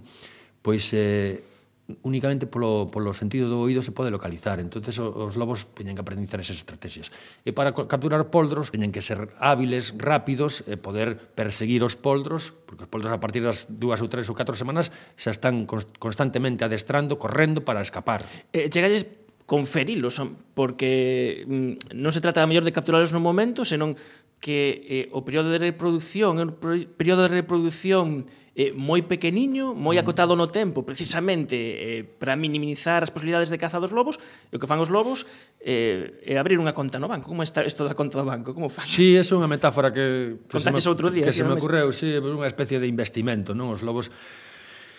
[0.60, 1.53] Pois eh,
[2.02, 4.56] únicamente polo, polo sentido do oído se pode localizar.
[4.56, 7.12] entonces os lobos teñen que aprendizar esas estrategias.
[7.44, 12.88] E para capturar poldros teñen que ser hábiles, rápidos e poder perseguir os poldros, porque
[12.88, 14.88] os poldros a partir das dúas ou tres ou catro semanas
[15.20, 15.68] xa están
[16.00, 18.24] constantemente adestrando, correndo para escapar.
[18.56, 19.04] Eh, chegalles
[19.44, 20.16] conferilos,
[20.56, 23.92] porque mm, non se trata a mellor de capturarlos no momento, senón
[24.40, 26.56] que eh, o período de reproducción, o
[26.96, 30.02] período de reproducción eh, moi pequeniño, moi mm.
[30.06, 34.58] acotado no tempo, precisamente eh, para minimizar as posibilidades de caza dos lobos, e o
[34.62, 35.26] que fan os lobos
[35.58, 37.26] eh, é abrir unha conta no banco.
[37.26, 38.54] Como está isto da conta do banco?
[38.54, 38.86] Como fan?
[38.86, 41.26] Sí, é unha metáfora que, que se me, outro día.
[41.26, 43.74] Que se me ocurreu, sí, unha especie de investimento, non?
[43.74, 44.08] Os lobos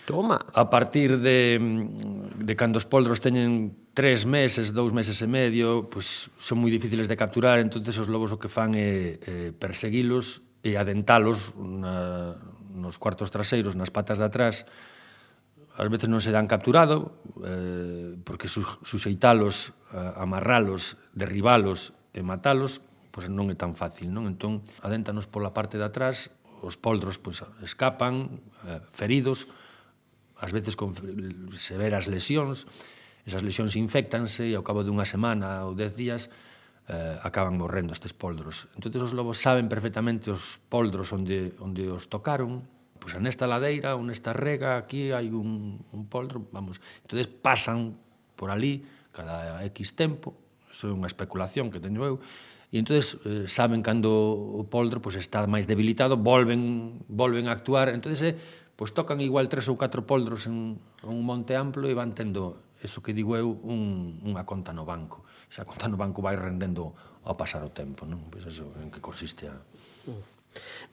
[0.05, 0.37] Toma.
[0.53, 1.57] A partir de,
[2.37, 7.09] de cando os poldros teñen tres meses, dous meses e medio, pues, son moi difíciles
[7.09, 12.37] de capturar, entonces os lobos o que fan é, é perseguilos e adentalos na,
[12.75, 14.67] nos cuartos traseiros, nas patas de atrás,
[15.75, 22.83] ás veces non se dan capturado, eh, porque su, suxeitalos, eh, amarralos, derribalos e matalos,
[23.11, 24.27] pois non é tan fácil, non?
[24.27, 26.31] Entón, adéntanos pola parte de atrás,
[26.63, 29.47] os poldros pois, escapan, eh, feridos,
[30.35, 30.91] ás veces con
[31.55, 32.67] severas lesións,
[33.23, 36.31] esas lesións infectanse e ao cabo dunha semana ou dez días
[36.87, 38.67] eh, acaban morrendo estes poldros.
[38.77, 42.61] Entón, os lobos saben perfectamente os poldros onde, onde os tocaron,
[43.01, 47.97] pois pues nesta ladeira ou nesta rega aquí hai un, un poldro, vamos, entonces pasan
[48.33, 50.33] por ali cada X tempo,
[50.69, 52.15] iso é unha especulación que teño eu,
[52.73, 57.53] e entonces eh, saben cando o poldro pois, pues, está máis debilitado, volven, volven a
[57.53, 58.33] actuar, entonces eh,
[58.73, 62.64] pois, tocan igual tres ou catro poldros en, en un monte amplo e van tendo
[62.81, 65.23] eso que digo eu, un, unha conta no banco.
[65.49, 68.27] Xa a conta no banco vai rendendo ao pasar o tempo, non?
[68.29, 69.57] Pois eso en que consiste a...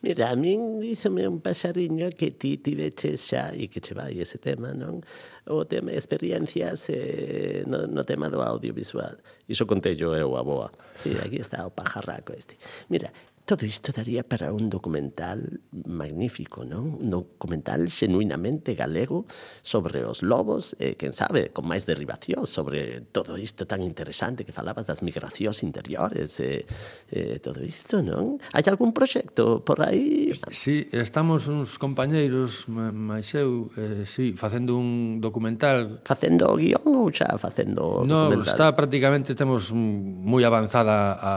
[0.02, 4.38] Mira, a min díxome un paxariño que ti tiveche xa e que che vai ese
[4.42, 5.06] tema, non?
[5.46, 9.22] O tema experiencias eh, no, no tema do audiovisual.
[9.46, 10.68] Iso contello eu a boa.
[10.98, 12.58] Sí, aquí está o pajarraco este.
[12.90, 13.14] Mira,
[13.44, 17.02] Todo isto daría para un documental magnífico, non?
[17.02, 19.26] Un documental xenuinamente galego
[19.66, 24.46] sobre os lobos, e, eh, quen sabe, con máis derivación sobre todo isto tan interesante
[24.46, 26.62] que falabas das migracións interiores, e,
[27.10, 28.38] eh, eh, todo isto, non?
[28.54, 30.38] Hai algún proxecto por aí?
[30.54, 35.98] Sí, estamos uns compañeiros, máis eu, eh, sí, facendo un documental.
[36.06, 38.38] Facendo o guión ou xa facendo o no, documental?
[38.38, 41.34] No, está prácticamente, temos moi avanzada a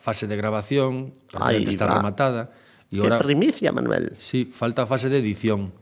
[0.00, 1.98] fase de grabación, Aí está va.
[1.98, 2.50] rematada.
[2.92, 4.14] E que primicia, Manuel.
[4.22, 5.74] Sí, falta a fase de edición.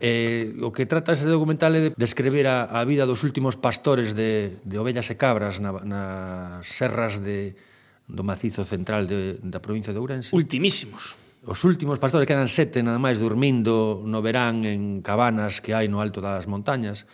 [0.00, 4.14] Eh, o que trata ese documental é de describir a, a vida dos últimos pastores
[4.14, 7.58] de, de ovellas e cabras na, nas serras de,
[8.06, 10.30] do macizo central de, da provincia de Ourense.
[10.32, 11.18] Ultimísimos.
[11.42, 15.98] Os últimos pastores quedan sete nada máis dormindo no verán en cabanas que hai no
[15.98, 17.04] alto das montañas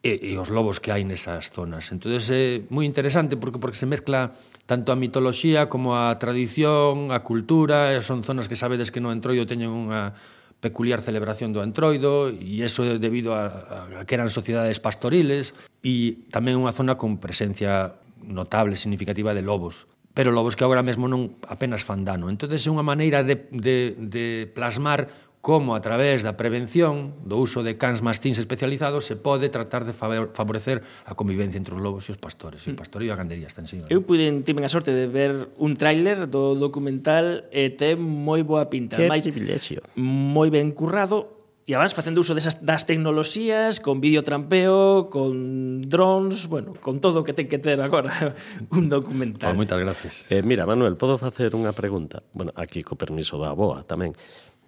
[0.00, 1.92] e, e os lobos que hai nesas zonas.
[1.92, 4.32] Entón, é moi interesante porque porque se mezcla
[4.70, 9.42] tanto a mitoloxía como a tradición, a cultura, son zonas que sabedes que no Entroido
[9.42, 10.14] teñen unha
[10.62, 16.22] peculiar celebración do Entroido e iso é debido a, a que eran sociedades pastoriles e
[16.30, 21.38] tamén unha zona con presencia notable, significativa de lobos pero lobos que agora mesmo non
[21.46, 22.26] apenas fan dano.
[22.30, 27.64] Entón, é unha maneira de, de, de plasmar como a través da prevención do uso
[27.64, 32.12] de cans mastins especializados se pode tratar de favorecer a convivencia entre os lobos e
[32.12, 32.80] os pastores, e o mm.
[32.80, 33.88] pastor e a gandería está ensiño.
[33.88, 38.68] Eu pude tiven a sorte de ver un tráiler do documental e ten moi boa
[38.68, 39.80] pinta, que máis privilegio.
[39.96, 46.74] Moi ben currado e además facendo uso desas das tecnoloxías, con videotrampeo, con drones, bueno,
[46.82, 48.12] con todo o que ten que ter agora
[48.76, 49.52] un documental.
[49.52, 50.26] Oh, moitas gracias.
[50.28, 52.26] Eh, mira, Manuel, podo facer unha pregunta?
[52.34, 54.18] Bueno, aquí co permiso da boa tamén.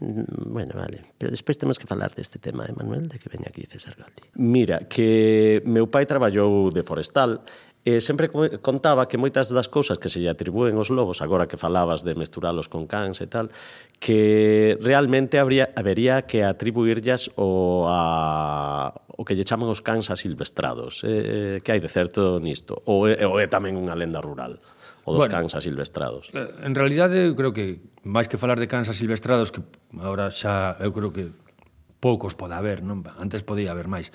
[0.02, 1.14] Mm, bueno, vale.
[1.16, 4.26] Pero despois temos que falar deste tema, eh, Manuel, de que veña aquí César Galdi.
[4.34, 7.46] Mira, que meu pai traballou de forestal
[7.82, 8.30] E sempre
[8.62, 12.14] contaba que moitas das cousas que se lle atribúen aos lobos, agora que falabas de
[12.14, 13.50] mesturalos con cans e tal,
[13.98, 21.02] que realmente habría, habería que atribuirllas o, a, o que lle chaman os cans asilvestrados.
[21.02, 22.78] Eh, eh, que hai de certo nisto?
[22.86, 24.62] Ou é, ou é tamén unha lenda rural?
[25.04, 26.30] o dos bueno, cans asilvestrados.
[26.32, 29.62] Eh, en realidade, eu creo que máis que falar de cans asilvestrados que
[29.98, 31.34] agora xa eu creo que
[31.98, 33.02] poucos pode haber, non?
[33.18, 34.14] Antes podía haber máis.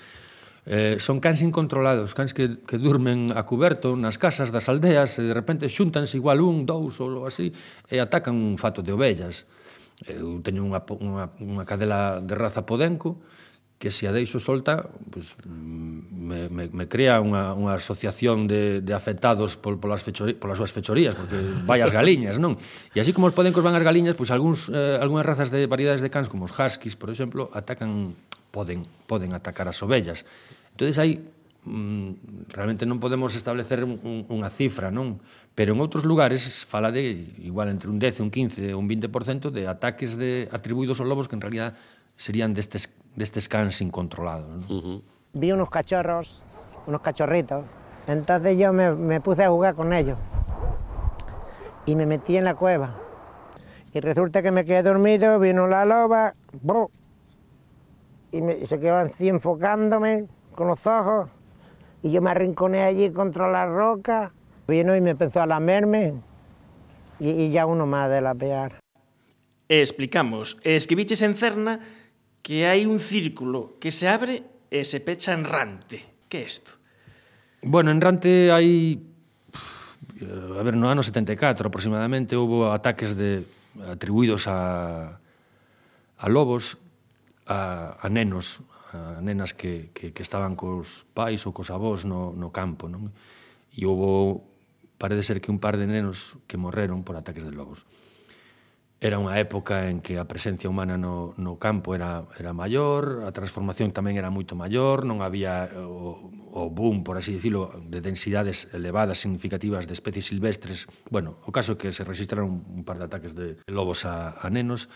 [0.67, 5.23] Eh, son cans incontrolados, cans que, que durmen a cuberto nas casas das aldeas e
[5.23, 7.55] de repente xuntanse igual un, dous ou así
[7.87, 9.47] e atacan un fato de ovellas.
[10.03, 13.23] Eu teño unha, unha, unha cadela de raza podenco
[13.77, 18.93] que se a deixo solta pues, me, me, me crea unha, unha asociación de, de
[18.97, 21.37] afectados pol, polas, fechori, polas súas fechorías porque
[21.69, 22.57] vai as galiñas, non?
[22.57, 25.53] E así como os poden corban van as galiñas pois pues, algúns, eh, algunhas razas
[25.53, 28.17] de variedades de cans como os huskies, por exemplo, atacan
[28.49, 30.25] poden, poden atacar as ovellas
[30.73, 31.21] entonces hai
[31.61, 35.21] mm, realmente non podemos establecer un, unha cifra, non?
[35.53, 39.69] Pero en outros lugares fala de igual entre un 10, un 15, un 20% de
[39.69, 41.77] ataques de atribuídos aos lobos que en realidad
[42.17, 44.69] serían destes destes cans incontrolados.
[44.69, 44.75] ¿no?
[44.75, 45.01] Uh -huh.
[45.33, 46.43] Vi unos cachorros,
[46.85, 47.65] unos cachorritos,
[48.07, 50.17] entonces yo me, me puse a jugar con ellos
[51.85, 52.95] y me metí en la cueva.
[53.93, 56.91] Y resulta que me quedé dormido, vino la loba, ¡bro!
[58.31, 61.29] y, me, y se quedó así enfocándome con los ojos,
[62.03, 64.31] y yo me arrinconé allí contra la roca,
[64.67, 66.13] vino y me empezó a lamerme,
[67.19, 68.79] y, y ya uno más de la pear.
[69.69, 71.79] Explicamos, escribiches en Cerna
[72.47, 75.99] que hai un círculo que se abre e se pecha en rante.
[76.31, 76.79] Que é isto?
[77.59, 79.03] Bueno, en rante hai
[80.23, 83.43] a ver, no ano 74 aproximadamente houve ataques de
[83.83, 85.19] atribuídos a
[86.23, 86.79] a lobos
[87.51, 88.63] a, a nenos,
[88.95, 93.11] a nenas que, que, que estaban cos pais ou cos avós no, no campo, non?
[93.75, 94.39] E houve,
[94.95, 97.83] parece ser que un par de nenos que morreron por ataques de lobos
[98.97, 103.31] era unha época en que a presencia humana no, no campo era, era maior, a
[103.31, 108.01] transformación tamén era moito maior, non había eh, o, o boom, por así dicilo, de
[108.01, 110.89] densidades elevadas significativas de especies silvestres.
[111.13, 114.49] Bueno, o caso é que se registraron un par de ataques de lobos a, a
[114.49, 114.89] nenos,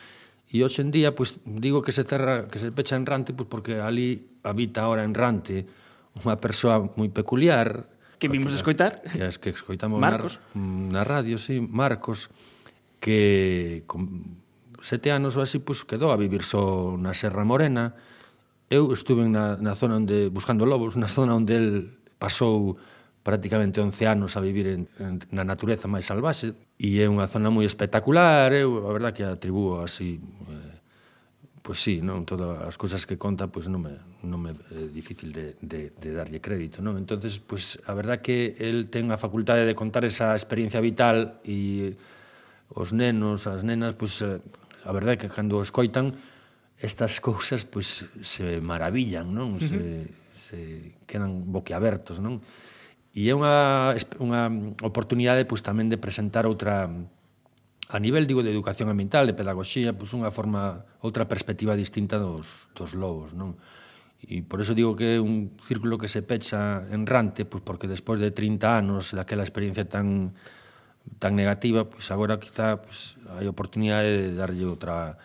[0.52, 3.48] E hoxe en día, pois, digo que se cerra, que se pecha en Rante, pois
[3.48, 5.64] porque ali habita ahora en Rante
[6.12, 7.88] unha persoa moi peculiar.
[8.20, 9.00] Que vimos que, de escoitar.
[9.00, 10.44] Que, que escoitamos Marcos.
[10.52, 12.28] Na, na radio, sí, Marcos
[13.02, 14.38] que con
[14.80, 17.98] sete anos ou así pues, quedou a vivir só na Serra Morena.
[18.72, 21.68] Eu estuve na, na zona onde, buscando lobos, na zona onde el
[22.22, 22.78] pasou
[23.24, 27.54] prácticamente 11 anos a vivir en, en, na natureza máis salvaxe e é unha zona
[27.54, 30.18] moi espectacular, eu a verdad que atribúo así
[30.50, 30.74] eh,
[31.62, 33.94] pois sí, non todas as cousas que conta pois non me
[34.26, 36.98] non me é difícil de de de darlle crédito, non?
[36.98, 41.94] Entonces, pois a verdad que el ten a facultade de contar esa experiencia vital e
[42.72, 46.16] os nenos, as nenas, pois, a verdade é que cando os coitan,
[46.82, 49.60] estas cousas pois, se maravillan, non?
[49.62, 50.06] Se, uh -huh.
[50.34, 50.58] se
[51.06, 52.42] quedan boquiabertos, non?
[53.12, 53.92] E é unha,
[54.24, 54.42] unha
[54.88, 56.88] oportunidade pois, tamén de presentar outra
[57.92, 62.72] a nivel digo de educación ambiental, de pedagogía, pois unha forma, outra perspectiva distinta dos,
[62.72, 63.60] dos lobos, non?
[64.22, 67.92] E por eso digo que é un círculo que se pecha en Rante, pois porque
[67.92, 70.32] despois de 30 anos daquela experiencia tan
[71.20, 75.18] tan negativa, pois agora quizá pois, hai oportunidade de darlle outra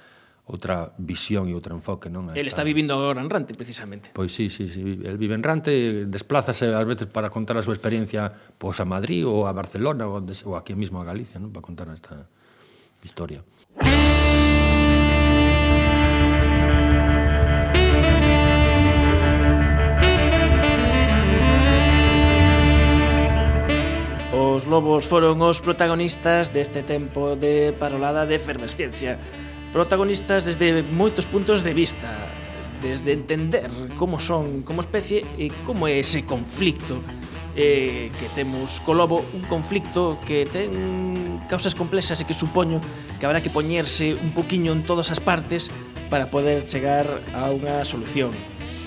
[0.46, 2.30] outra visión e outro enfoque, non?
[2.30, 4.14] Ele está vivindo agora en Rante, precisamente.
[4.14, 5.02] Pois sí, sí, sí.
[5.02, 9.26] El vive en Rante, desplázase ás veces para contar a súa experiencia pois a Madrid
[9.26, 11.50] ou a Barcelona ou, onde, ou aquí mesmo a Galicia, non?
[11.50, 12.30] Para contar esta
[13.02, 13.42] historia.
[13.74, 14.65] Música
[24.56, 29.20] os lobos foron os protagonistas deste tempo de parolada de efervesciencia.
[29.76, 32.08] Protagonistas desde moitos puntos de vista,
[32.80, 33.68] desde entender
[34.00, 37.04] como son como especie e como é ese conflicto
[37.52, 40.72] eh, que temos co lobo, un conflicto que ten
[41.52, 42.80] causas complexas e que supoño
[43.20, 45.68] que habrá que poñerse un poquiño en todas as partes
[46.08, 47.04] para poder chegar
[47.36, 48.32] a unha solución.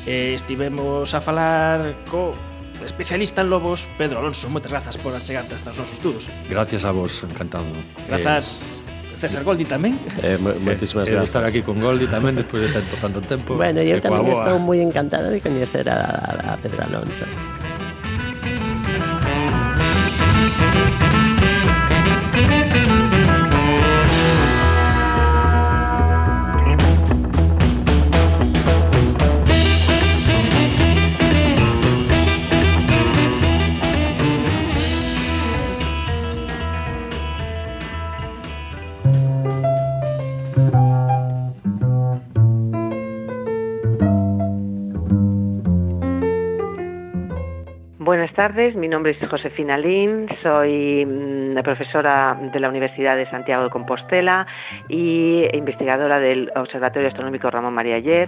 [0.10, 2.34] Eh, estivemos a falar co
[2.86, 6.24] especialista en lobos, Pedro Alonso, moitas grazas por achegarte hasta os nosos estudos.
[6.48, 7.68] Gracias a vos, encantado.
[8.08, 8.90] Grazas eh,
[9.20, 10.00] César Goldi tamén.
[10.24, 11.36] Eh, moitísimas eh, eh gracias.
[11.36, 13.60] estar aquí con Goldi tamén despois de tanto, tanto tempo.
[13.60, 17.28] Bueno, eu tamén estou moi encantada de coñecer a, a Pedro Alonso.
[48.60, 54.46] Mi nombre es Josefina Lin, soy mm, profesora de la Universidad de Santiago de Compostela
[54.90, 58.28] y investigadora del Observatorio Astronómico Ramón María Ayer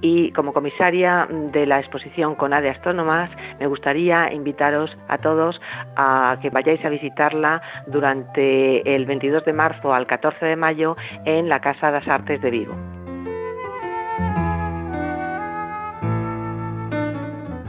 [0.00, 5.60] y como comisaria de la exposición CONADE Astrónomas me gustaría invitaros a todos
[5.94, 11.48] a que vayáis a visitarla durante el 22 de marzo al 14 de mayo en
[11.48, 12.97] la Casa das Artes de Vigo.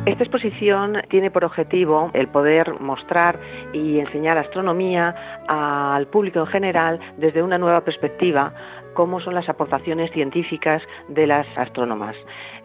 [0.10, 3.40] Esta exposición tiene por objetivo el poder mostrar
[3.74, 8.52] y enseñar astronomía al público en general desde una nueva perspectiva,
[8.96, 12.16] cómo son las aportaciones científicas de las astrónomas.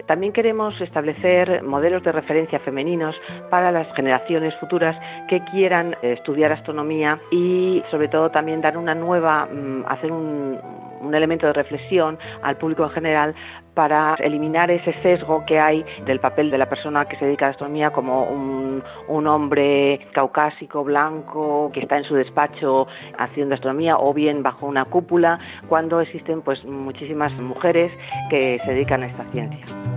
[0.07, 3.15] También queremos establecer modelos de referencia femeninos
[3.51, 4.97] para las generaciones futuras
[5.29, 10.59] que quieran estudiar astronomía y sobre todo también dar una nueva, mm, hacer un,
[11.05, 13.35] un elemento de reflexión al público en general
[13.75, 17.49] para eliminar ese sesgo que hay del papel de la persona que se dedica a
[17.49, 22.87] la astronomía como un, un, hombre caucásico, blanco, que está en su despacho
[23.19, 25.39] haciendo astronomía o bien bajo una cúpula,
[25.69, 27.93] cuando existen pues muchísimas mujeres
[28.31, 29.94] que se dedican a esta ciencia.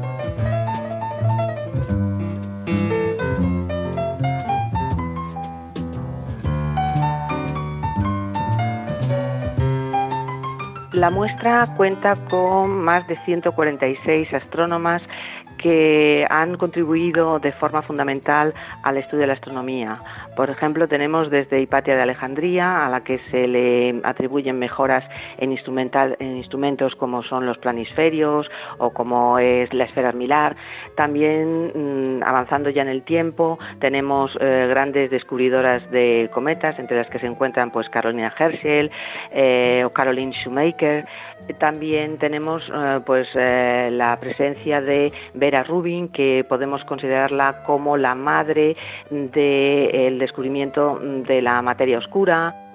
[10.97, 15.03] La muestra cuenta con más de 146 astrónomas
[15.59, 19.99] que han contribuido de forma fundamental al estudio de la astronomía.
[20.37, 25.03] Por ejemplo, tenemos desde Hipatia de Alejandría, a la que se le atribuyen mejoras
[25.39, 30.55] en, instrumentos como son los planisferios o como es la esfera armilar.
[30.95, 37.09] También, mm, avanzando ya en el tiempo, tenemos eh, grandes descubridoras de cometas, entre las
[37.09, 38.91] que se encuentran pues Carolina Herschel
[39.31, 41.07] eh, o Caroline Shoemaker.
[41.57, 48.75] También tenemos eh, pues la presencia de Vera Rubin, que podemos considerarla como la madre
[49.09, 52.66] del descubrimiento de la materia oscura.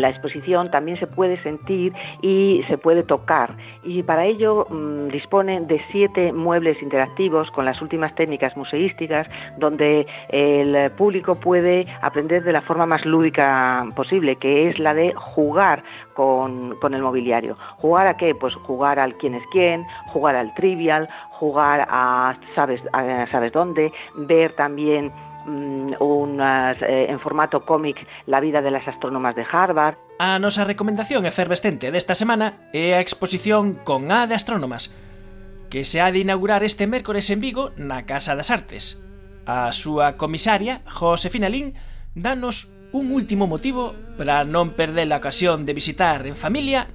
[0.00, 1.92] La exposición también se puede sentir
[2.22, 7.80] y se puede tocar y para ello mm, dispone de siete muebles interactivos con las
[7.82, 9.26] últimas técnicas museísticas
[9.58, 15.12] donde el público puede aprender de la forma más lúdica posible que es la de
[15.14, 15.82] jugar
[16.14, 17.56] con, con el mobiliario.
[17.76, 18.34] ¿Jugar a qué?
[18.34, 23.92] Pues jugar al quién es quién, jugar al trivial, jugar a sabes, a, sabes dónde,
[24.14, 25.12] ver también
[25.50, 27.96] mm, unas, eh, en formato cómic
[28.26, 29.96] La vida de las astrónomas de Harvard.
[30.18, 34.94] A nosa recomendación efervescente desta semana é a exposición con A de Astrónomas,
[35.70, 39.02] que se ha de inaugurar este mércores en Vigo na Casa das Artes.
[39.48, 41.74] A súa comisaria, Josefina Lin,
[42.14, 46.90] danos un último motivo para non perder a ocasión de visitar en familia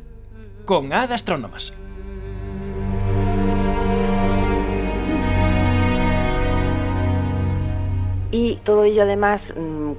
[0.63, 1.75] con A de Astrónomas.
[8.31, 9.93] Y todo ello además mm,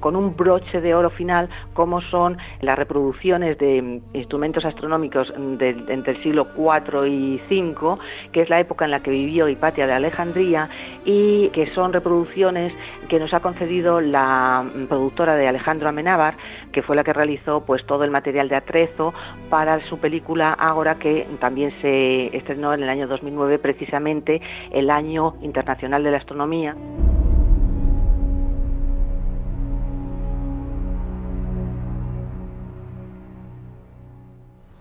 [0.00, 5.56] con, un broche de oro final como son las reproducciones de mm, instrumentos astronómicos mm,
[5.88, 7.98] entre el siglo IV y V,
[8.32, 10.68] que es la época en la que vivió Hipatia de Alejandría
[11.04, 12.72] y que son reproducciones
[13.08, 16.36] que nos ha concedido la productora de Alejandro Amenábar,
[16.72, 19.12] que fue la que realizó pues todo el material de atrezo
[19.48, 25.34] para su película Ágora que también se estrenó en el año 2009 precisamente el año
[25.42, 26.74] internacional de la astronomía.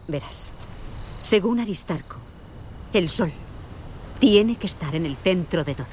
[0.10, 0.50] Verás,
[1.22, 2.16] según Aristarco,
[2.94, 3.32] el Sol
[4.20, 5.86] tiene que estar en el centro de todo.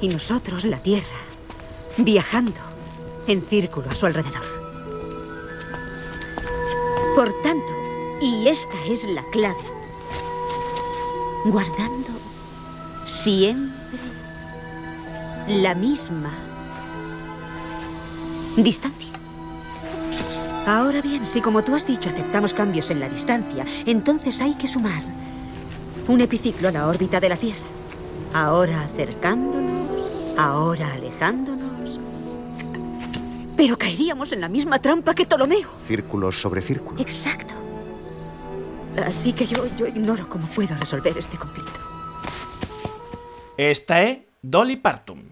[0.00, 1.18] Y nosotros, la Tierra,
[1.96, 2.60] viajando
[3.26, 4.44] en círculo a su alrededor.
[7.16, 7.72] Por tanto,
[8.22, 9.58] y esta es la clave,
[11.44, 12.12] guardando
[13.04, 13.98] siempre
[15.48, 16.30] la misma
[18.56, 19.07] distancia.
[20.68, 24.68] Ahora bien, si como tú has dicho aceptamos cambios en la distancia, entonces hay que
[24.68, 25.02] sumar
[26.06, 27.64] un epiciclo a la órbita de la Tierra.
[28.34, 31.98] Ahora acercándonos, ahora alejándonos.
[33.56, 35.70] Pero caeríamos en la misma trampa que Ptolomeo.
[35.86, 37.00] Círculos sobre círculos.
[37.00, 37.54] Exacto.
[39.06, 41.80] Así que yo, yo ignoro cómo puedo resolver este conflicto.
[43.56, 45.27] Esta es Dolly Parton.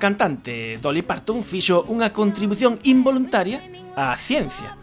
[0.00, 3.62] cantante Dolly Parton fixo unha contribución involuntaria
[3.94, 4.74] á ciencia.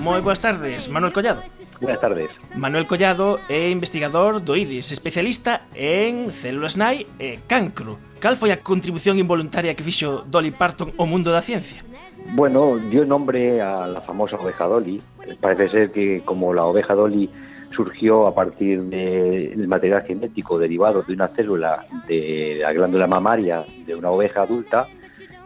[0.00, 1.44] Moi boas tardes, Manuel Collado.
[1.80, 2.30] Buenas tardes.
[2.56, 8.00] Manuel Collado é investigador do IDIS, especialista en células nai e cancro.
[8.20, 11.84] Cal foi a contribución involuntaria que fixo Dolly Parton ao mundo da ciencia?
[12.32, 15.00] Bueno, dio nombre a la famosa oveja Dolly.
[15.40, 17.28] Parece ser que como la oveja Dolly
[17.74, 23.94] surgió a partir del material genético derivado de una célula de la glándula mamaria de
[23.94, 24.86] una oveja adulta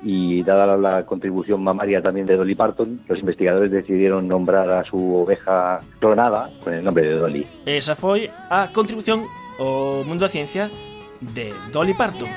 [0.02, 5.16] y dada la contribución mamaria también de Dolly Parton, los investigadores decidieron nombrar a su
[5.16, 7.46] oveja clonada con el nombre de Dolly.
[7.64, 9.24] Esa fue a contribución
[9.58, 10.68] ao mundo da ciencia
[11.20, 12.28] de Dolly Parton.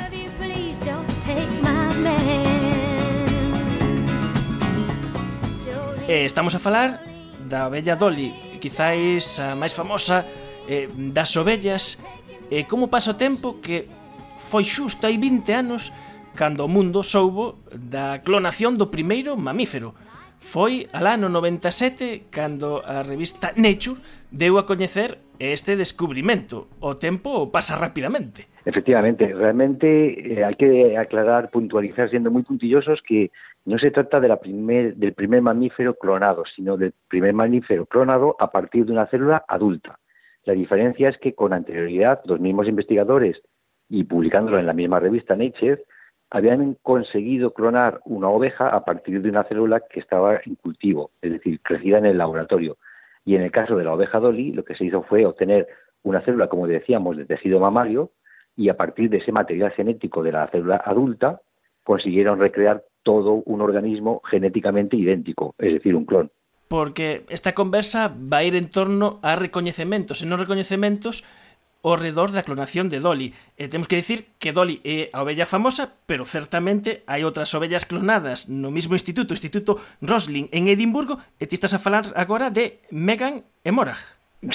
[6.07, 7.03] Eh, estamos a falar
[7.49, 8.31] da ovella Dolly,
[8.63, 10.23] quizáis a máis famosa
[10.63, 11.99] eh, das ovellas.
[12.47, 13.91] Eh, como pasa o tempo que
[14.39, 15.91] foi xusto hai 20 anos
[16.31, 19.91] cando o mundo soubo da clonación do primeiro mamífero.
[20.39, 23.99] Foi alá no 97 cando a revista Nature
[24.31, 26.71] deu a coñecer este descubrimento.
[26.79, 28.47] O tempo pasa rapidamente.
[28.63, 29.87] Efectivamente, realmente
[30.23, 33.27] eh, hai que aclarar, puntualizar, sendo moi puntillosos, que
[33.67, 34.37] no se trata del
[35.13, 39.99] primer mamífero clonado, sino del primer mamífero clonado a partir de una célula adulta.
[40.45, 43.41] La diferencia es que con anterioridad los mismos investigadores
[43.89, 45.83] y publicándolo en la misma revista Nature
[46.29, 51.33] habían conseguido clonar una oveja a partir de una célula que estaba en cultivo, es
[51.33, 52.77] decir, crecida en el laboratorio.
[53.25, 55.67] Y en el caso de la oveja Dolly, lo que se hizo fue obtener
[56.03, 58.11] una célula, como decíamos, de tejido mamario,
[58.55, 61.41] y a partir de ese material genético de la célula adulta,
[61.83, 66.29] consiguieron recrear todo un organismo genéticamente idéntico, es decir, un clon.
[66.67, 71.23] Porque esta conversa va a ir en torno a recoñecementos e non recoñecementos
[71.87, 73.31] ao redor da clonación de Dolly.
[73.55, 77.87] E temos que dicir que Dolly é a ovella famosa, pero certamente hai outras ovellas
[77.87, 82.83] clonadas no mismo instituto, Instituto Roslin en Edimburgo, e ti estás a falar agora de
[82.91, 84.03] Megan e Morag.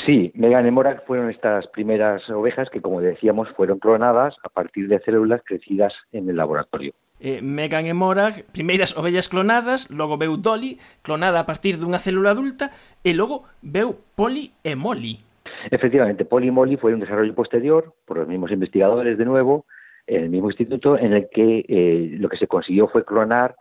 [0.05, 4.93] Sí, Megan e Morag fueron estas primeras ovejas que, como decíamos, fueron clonadas a partir
[4.93, 6.93] de células crecidas en el laboratorio.
[7.23, 12.35] eh, Megan e Mora, primeiras ovellas clonadas, logo veu Dolly, clonada a partir dunha célula
[12.35, 12.75] adulta,
[13.07, 15.23] e logo veu Polly e Molly.
[15.71, 19.65] Efectivamente, Polly e Molly foi un desarrollo posterior, por os mismos investigadores de nuevo,
[20.11, 23.55] en el mismo instituto, en el que eh, lo que se consiguió fue clonar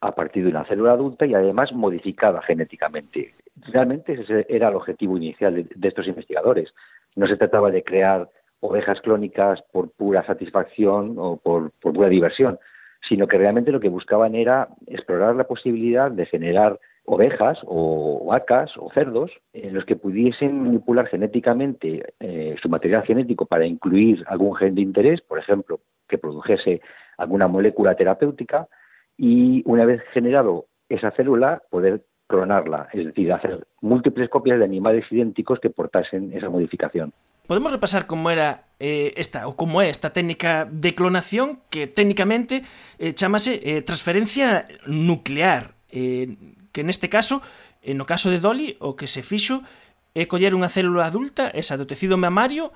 [0.00, 3.34] a partir de una célula adulta y además modificada genéticamente.
[3.72, 6.74] Realmente ese era el objetivo inicial de, de estos investigadores.
[7.14, 12.58] No se trataba de crear ovejas clónicas por pura satisfacción o por, por pura diversión,
[13.08, 18.72] sino que realmente lo que buscaban era explorar la posibilidad de generar ovejas o vacas
[18.78, 24.54] o cerdos en los que pudiesen manipular genéticamente eh, su material genético para incluir algún
[24.56, 26.80] gen de interés, por ejemplo, que produjese
[27.18, 28.68] alguna molécula terapéutica
[29.16, 35.04] y una vez generado esa célula poder clonarla, es decir, hacer múltiples copias de animales
[35.10, 37.12] idénticos que portasen esa modificación.
[37.46, 42.64] Podemos repasar como era eh, esta ou como é esta técnica de clonación que técnicamente
[42.96, 46.40] eh, chamase eh, transferencia nuclear, eh,
[46.72, 47.44] que neste caso,
[47.84, 49.60] eh, no caso de Dolly, o que se fixo
[50.16, 52.72] é coller unha célula adulta, esa do tecido mamario,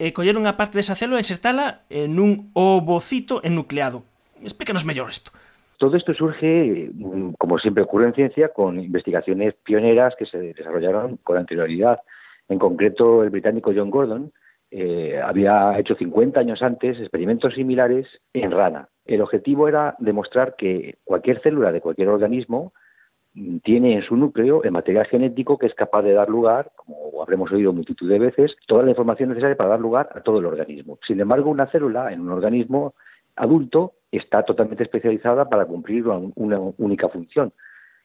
[0.00, 4.00] e coller unha parte desa célula e insertala eh, nun ovocito enucleado.
[4.40, 5.28] Explícanos mellor isto.
[5.76, 6.88] Todo esto surge,
[7.36, 12.00] como siempre ocurre en ciencia, con investigaciones pioneras que se desarrollaron con anterioridad
[12.48, 14.32] En concreto, el británico John Gordon
[14.70, 18.88] eh, había hecho 50 años antes experimentos similares en rana.
[19.04, 22.72] El objetivo era demostrar que cualquier célula de cualquier organismo
[23.62, 27.52] tiene en su núcleo el material genético que es capaz de dar lugar, como habremos
[27.52, 30.98] oído multitud de veces, toda la información necesaria para dar lugar a todo el organismo.
[31.06, 32.94] Sin embargo, una célula en un organismo
[33.36, 37.52] adulto está totalmente especializada para cumplir una, una única función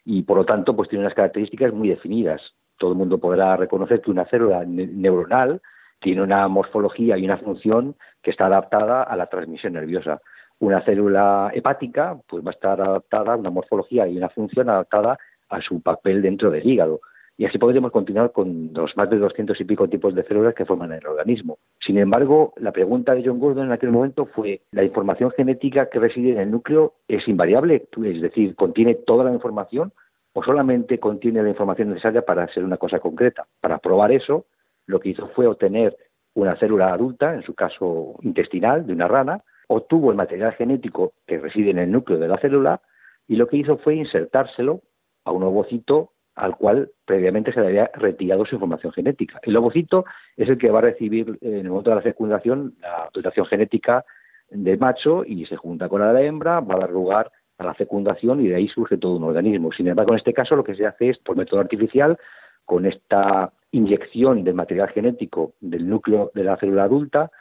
[0.04, 2.42] y, por lo tanto, pues tiene unas características muy definidas.
[2.82, 5.62] Todo el mundo podrá reconocer que una célula neuronal
[6.00, 10.20] tiene una morfología y una función que está adaptada a la transmisión nerviosa
[10.62, 15.18] una célula hepática pues va a estar adaptada a una morfología y una función adaptada
[15.50, 17.02] a su papel dentro del hígado.
[17.36, 20.66] Y así podríamos continuar con los más de 200 y pico tipos de células que
[20.66, 21.58] forman el organismo.
[21.80, 26.00] Sin embargo, la pregunta de John Gordon en aquel momento fue, ¿la información genética que
[26.00, 27.88] reside en el núcleo es invariable?
[28.06, 29.92] Es decir, ¿contiene toda la información
[30.34, 33.46] o solamente contiene la información necesaria para ser una cosa concreta?
[33.60, 34.46] Para probar eso,
[34.86, 35.98] lo que hizo fue obtener
[36.34, 41.38] una célula adulta, en su caso intestinal, de una rana, obtuvo el material genético que
[41.40, 42.82] reside en el núcleo de la célula
[43.28, 44.82] y lo que hizo fue insertárselo
[45.24, 49.40] a un ovocito al cual previamente se le había retirado su información genética.
[49.44, 50.06] El ovocito
[50.38, 54.06] es el que va a recibir en el momento de la fecundación la dotación genética
[54.50, 57.66] del macho y se junta con la de la hembra, va a dar lugar a
[57.66, 59.72] la fecundación y de ahí surge todo un organismo.
[59.72, 62.18] Sin embargo, en este caso lo que se hace es por método artificial,
[62.66, 67.32] con esta inyección del material genético del núcleo de la célula adulta,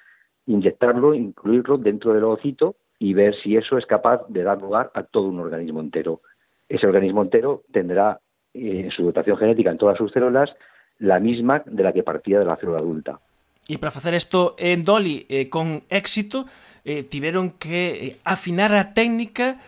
[0.47, 5.03] inyectarlo, incluirlo dentro del ovocito y ver si eso es capaz de dar lugar a
[5.05, 6.21] todo un organismo entero.
[6.69, 8.21] Ese organismo entero tendrá
[8.53, 10.51] eh, en su dotación genética en todas sus células
[10.99, 13.21] la misma de la que partía de la célula adulta.
[13.69, 16.45] E para facer isto en Dolly eh, con éxito,
[16.85, 19.61] eh, tiveron que eh, afinar a técnica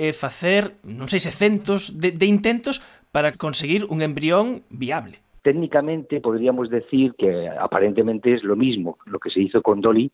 [0.00, 2.80] eh, facer, non sei se centos de, de intentos
[3.12, 5.20] para conseguir un embrión viable.
[5.44, 10.10] Técnicamente podríamos decir que aparentemente es lo mismo lo que se hizo con Dolly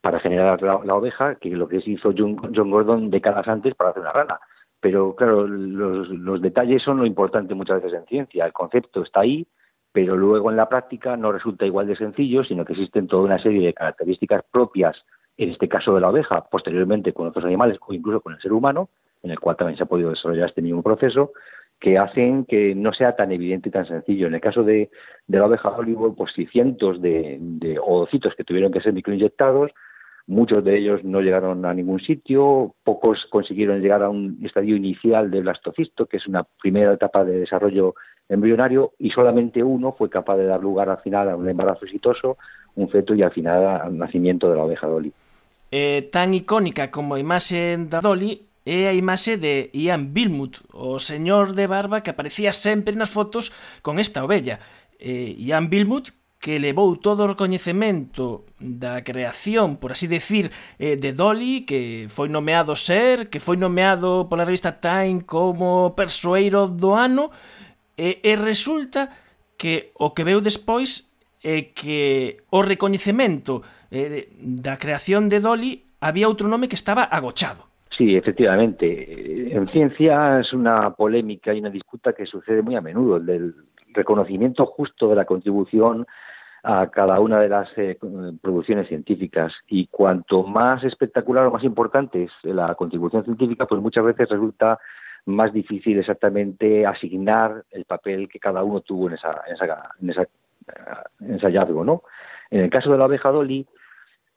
[0.00, 3.90] para generar la, oveja que lo que se hizo John, John, Gordon décadas antes para
[3.90, 4.40] hacer una rana.
[4.80, 8.46] Pero claro, los, los detalles son lo importante muchas veces en ciencia.
[8.46, 9.46] El concepto está ahí,
[9.92, 13.42] pero luego en la práctica no resulta igual de sencillo, sino que existen toda una
[13.42, 14.96] serie de características propias,
[15.36, 18.52] en este caso de la oveja, posteriormente con otros animales o incluso con el ser
[18.52, 18.88] humano,
[19.22, 21.32] en el cual también se ha podido desarrollar este mismo proceso,
[21.80, 24.26] que hacen que no sea tan evidente y tan sencillo.
[24.26, 24.90] En el caso de,
[25.26, 27.78] de la oveja Hollywood, pues si cientos de, de
[28.36, 29.70] que tuvieron que ser microinyectados,
[30.26, 35.30] muchos de ellos no llegaron a ningún sitio, pocos consiguieron llegar a un estadio inicial
[35.30, 37.94] del blastocisto, que es una primera etapa de desarrollo
[38.28, 42.36] embrionario, y solamente uno fue capaz de dar lugar al final a un embarazo exitoso,
[42.74, 45.12] un feto y al final al nacimiento de la oveja Dolly.
[45.70, 51.00] Eh, tan icónica como a imaxe da Dolly é a imaxe de Ian Bilmut, o
[51.00, 53.48] señor de barba que aparecía sempre nas fotos
[53.80, 54.60] con esta ovella.
[55.00, 61.16] Eh, Ian Bilmut que levou todo o recoñecemento da creación, por así decir, eh, de
[61.16, 67.32] Dolly, que foi nomeado ser, que foi nomeado pola revista Time como persoeiro do ano,
[67.96, 69.08] e, e resulta
[69.56, 71.10] que o que veu despois
[71.40, 77.67] é que o recoñecemento eh, da creación de Dolly había outro nome que estaba agochado.
[77.98, 79.56] Sí, efectivamente.
[79.56, 83.54] En ciencia es una polémica y una disputa que sucede muy a menudo, el del
[83.92, 86.06] reconocimiento justo de la contribución
[86.62, 87.98] a cada una de las eh,
[88.40, 89.52] producciones científicas.
[89.66, 94.78] Y cuanto más espectacular o más importante es la contribución científica, pues muchas veces resulta
[95.26, 100.10] más difícil exactamente asignar el papel que cada uno tuvo en, esa, en, esa, en,
[100.10, 100.28] esa,
[101.20, 101.84] en ese hallazgo.
[101.84, 102.02] ¿no?
[102.50, 103.66] En el caso de la abeja Dolly,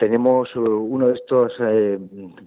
[0.02, 2.00] tenemos uh, uno de estos eh,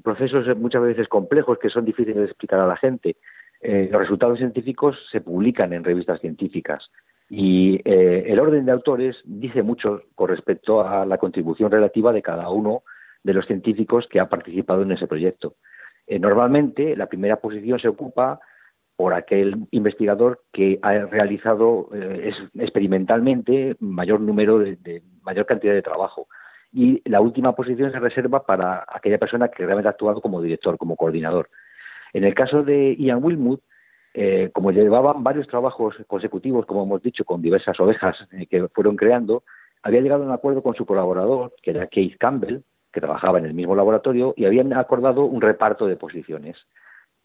[0.02, 3.14] procesos muchas veces complejos que son difíciles de explicar a la gente.
[3.60, 6.90] Eh, los resultados científicos se publican en revistas científicas
[7.30, 12.22] y eh, el orden de autores dice mucho con respecto a la contribución relativa de
[12.22, 12.82] cada uno
[13.22, 15.54] de los científicos que ha participado en ese proyecto.
[16.08, 18.40] Eh, normalmente la primera posición se ocupa
[18.96, 25.82] por aquel investigador que ha realizado eh, experimentalmente mayor número de, de mayor cantidad de
[25.82, 26.26] trabajo
[26.74, 30.76] y la última posición se reserva para aquella persona que realmente ha actuado como director,
[30.76, 31.48] como coordinador.
[32.12, 33.60] En el caso de Ian Wilmut,
[34.12, 38.96] eh, como llevaban varios trabajos consecutivos, como hemos dicho, con diversas ovejas eh, que fueron
[38.96, 39.44] creando,
[39.84, 42.62] había llegado a un acuerdo con su colaborador, que era Keith Campbell,
[42.92, 46.56] que trabajaba en el mismo laboratorio, y habían acordado un reparto de posiciones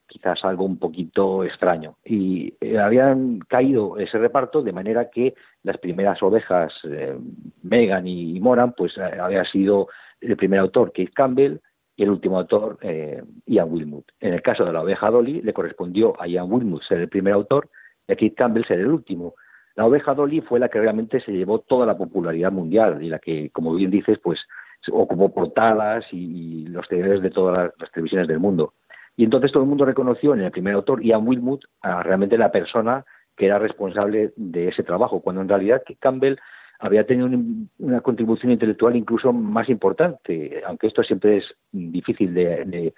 [0.09, 1.95] quizás algo un poquito extraño.
[2.03, 7.17] Y eh, habían caído ese reparto de manera que las primeras ovejas, eh,
[7.63, 9.87] Megan y, Moran, pues eh, había sido
[10.19, 11.59] el primer autor Keith Campbell
[11.95, 14.05] y el último autor eh, Ian Wilmut.
[14.19, 17.33] En el caso de la oveja Dolly le correspondió a Ian Wilmut ser el primer
[17.33, 17.69] autor
[18.07, 19.35] y a Keith Campbell ser el último.
[19.75, 23.19] La oveja Dolly fue la que realmente se llevó toda la popularidad mundial y la
[23.19, 24.39] que, como bien dices, pues
[24.91, 28.73] ocupó portadas y, los televisores de todas las televisiones del mundo.
[29.19, 32.53] Y entonces todo el mundo reconoció en el primer autor, Ian Wilmut, a realmente la
[32.53, 33.03] persona
[33.35, 36.37] que era responsable de ese trabajo, cuando en realidad Campbell
[36.79, 42.93] había tenido un, una contribución intelectual incluso más importante, aunque esto siempre es difícil de,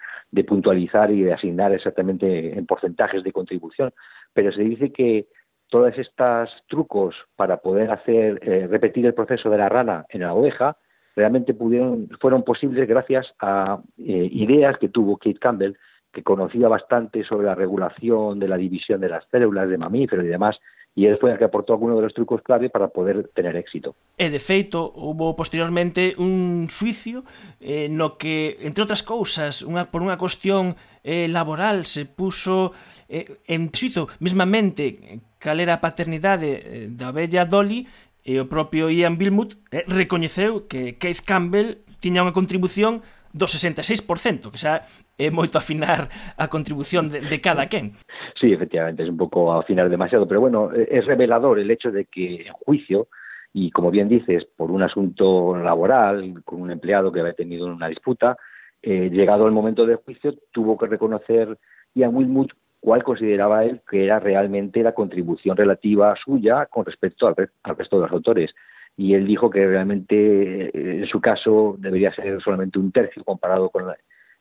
[0.46, 3.92] puntualizar y de asignar exactamente en porcentajes de contribución,
[4.32, 5.26] pero se dice que
[5.70, 10.34] todos estos trucos para poder hacer eh, repetir el proceso de la rana en la
[10.34, 10.76] oveja
[11.16, 15.74] realmente pudieron fueron posibles gracias a eh, ideas que tuvo Kate Campbell
[16.12, 20.28] que conocía bastante sobre la regulación de la división de las células de mamíferos y
[20.28, 20.60] demás,
[20.92, 23.96] e él foi el que aportou algunos de los trucos clave para poder tener éxito.
[24.20, 27.24] E de feito, houbo posteriormente un suicio
[27.64, 32.76] eh, no que, entre outras cousas, unha, por unha cuestión eh, laboral se puso
[33.08, 37.88] eh, en suizo mesmamente cal era a paternidade eh, da bella Dolly
[38.20, 43.00] e o propio Ian Wilmut eh, recoñeceu que Keith Campbell tiña unha contribución
[43.32, 44.82] do 66%, que xa
[45.18, 47.96] é moito afinar a contribución de, cada quen.
[48.38, 52.46] Sí, efectivamente, es un poco afinar demasiado, pero bueno, es revelador el hecho de que
[52.46, 53.08] en juicio,
[53.52, 57.88] y como bien dices, por un asunto laboral, con un empleado que había tenido una
[57.88, 58.36] disputa,
[58.82, 61.56] eh, llegado el momento del juicio, tuvo que reconocer
[61.94, 67.36] Ian Wilmut cuál consideraba él que era realmente la contribución relativa suya con respecto al,
[67.62, 68.50] al resto de los autores
[68.96, 73.70] y él dijo que realmente eh, en su caso debería ser solamente un tercio comparado
[73.70, 73.84] con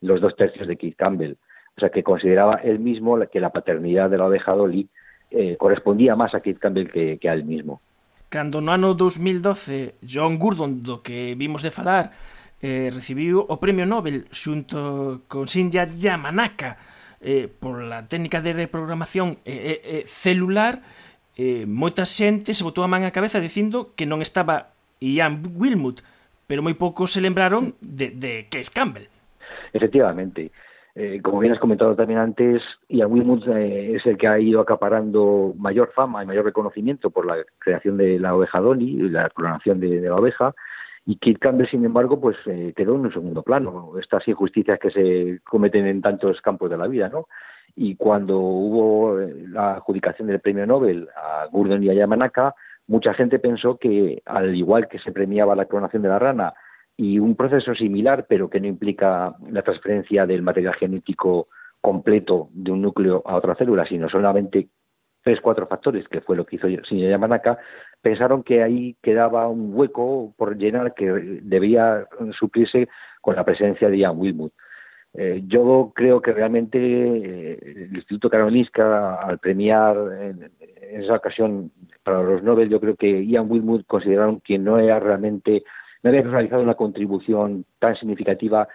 [0.02, 1.38] los dos tercios de Keith Campbell.
[1.78, 4.90] O sea, que consideraba él mismo que la paternidad de la oveja Dolly
[5.30, 7.82] eh, correspondía más a Keith Campbell que, que a él mismo.
[8.32, 12.16] Cando no ano 2012 John Gurdon, do que vimos de falar,
[12.64, 16.80] eh, recibiu o Premio Nobel xunto con Shinya Yamanaka
[17.20, 20.80] eh, por la técnica de reprogramación eh, eh, eh celular
[21.38, 26.04] eh, moita se botou a man a cabeza dicindo que non estaba Ian Wilmut,
[26.46, 29.08] pero moi poucos se lembraron de, Keith Campbell.
[29.74, 30.52] Efectivamente.
[30.94, 34.60] Eh, como bien has comentado también antes, Ian Wilmut eh, es el que ha ido
[34.60, 39.80] acaparando mayor fama y mayor reconocimiento por la creación de la oveja Dolly la clonación
[39.80, 40.54] de, de la oveja.
[41.06, 43.94] Y Keith Campbell, sin embargo, pues eh, quedó en un segundo plano.
[44.00, 47.28] Estas injusticias que se cometen en tantos campos de la vida, ¿no?
[47.76, 52.56] Y cuando hubo la adjudicación del premio Nobel a Gurdon y a Yamanaka,
[52.88, 56.54] mucha gente pensó que, al igual que se premiaba la clonación de la rana
[56.98, 61.48] y un proceso similar, pero que no implica la transferencia del material genético
[61.80, 64.70] completo de un núcleo a otra célula, sino solamente
[65.24, 67.58] tres, cuatro factores, que fue lo que hizo Shinya Yamanaka,
[68.02, 72.08] pensaron que ahí quedaba un hueco por llenar que debía
[72.38, 72.88] suplirse
[73.22, 74.54] con la presencia de Ian Wilmut.
[75.14, 80.52] Eh, yo creo que realmente eh, el Instituto Karolinska, al premiar en,
[80.92, 81.72] esa ocasión
[82.04, 85.64] para los Nobel, yo creo que Ian Wilmut consideraron que no era realmente,
[86.04, 88.68] no había realizado una contribución tan significativa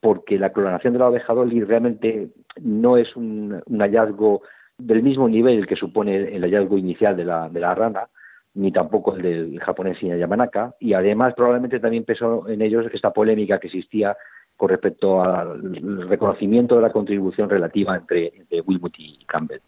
[0.00, 2.30] porque la clonación de la oveja Dolly realmente
[2.60, 4.42] no es un, hallazgo
[4.78, 8.08] del mismo nivel que supone el hallazgo inicial de la, de la rana,
[8.54, 13.58] ni tampoco el del japonés Yamanaka, y además probablemente también pesó en ellos esta polémica
[13.58, 14.16] que existía
[14.56, 15.60] con respecto al
[16.08, 19.60] reconocimiento de la contribución relativa entre, entre Wilmut y Campbell.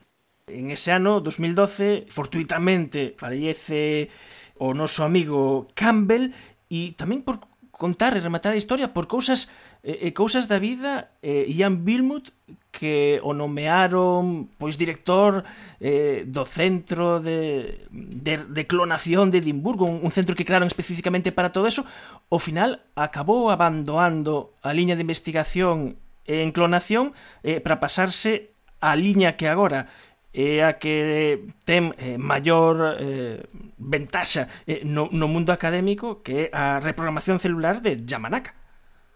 [0.47, 4.11] En ese ano, 2012, fortuitamente fallece
[4.59, 6.31] o noso amigo Campbell
[6.69, 7.43] e tamén por
[7.79, 9.51] contar e rematar a historia por cousas
[9.85, 12.33] e eh, cousas da vida eh, Ian Bilmut
[12.73, 15.45] que o nomearon pois director
[15.79, 21.31] eh, do centro de, de, de clonación de Edimburgo, un, un centro que crearon especificamente
[21.31, 21.87] para todo eso,
[22.31, 27.13] ao final acabou abandonando a liña de investigación en clonación
[27.45, 28.51] eh, para pasarse
[28.81, 29.87] a liña que agora
[30.35, 33.39] é a que ten eh, maior eh,
[33.79, 38.59] ventaxa eh, no, mundo académico que a reprogramación celular de Yamanaka.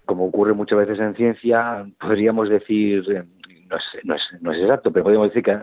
[0.07, 3.27] Como ocurre muchas veces en ciencia, podríamos decir eh,
[3.69, 5.59] no es, no, es, no es exacto, pero podemos decir que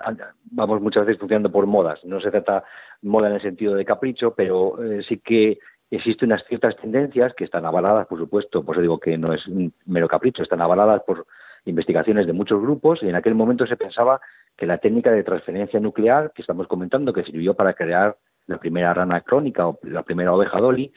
[0.51, 2.03] vamos muchas veces funcionando por modas.
[2.03, 2.63] No se trata
[3.01, 7.45] moda en el sentido de capricho, pero eh, sí que existen unas ciertas tendencias que
[7.45, 9.41] están avaladas, por supuesto, por eso digo que no es
[9.85, 11.25] mero capricho, están avaladas por
[11.65, 14.21] investigaciones de muchos grupos y en aquel momento se pensaba
[14.57, 18.15] que la técnica de transferencia nuclear que estamos comentando, que sirvió para crear
[18.47, 20.91] la primera rana crónica o la primera oveja Dolly,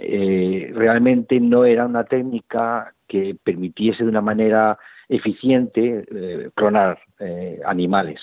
[0.00, 4.78] eh, realmente no era una técnica que permitiese de una manera
[5.08, 8.20] eficiente eh, clonar eh, animales.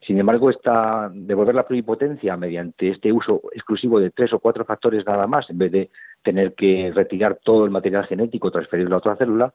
[0.00, 5.04] Sin embargo, esta, devolver la pluripotencia mediante este uso exclusivo de tres o cuatro factores
[5.04, 5.90] nada más, en vez de
[6.22, 9.52] tener que retirar todo el material genético, transferirlo a otra célula,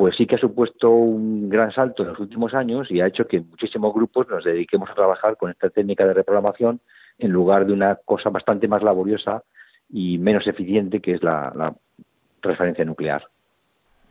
[0.00, 3.26] pues sí que ha supuesto un gran salto en los últimos años y ha hecho
[3.26, 6.80] que muchísimos grupos nos dediquemos a trabajar con esta técnica de reprogramación
[7.18, 9.44] en lugar de una cosa bastante más laboriosa
[9.90, 11.74] y menos eficiente que es la, la
[12.40, 13.28] referencia nuclear.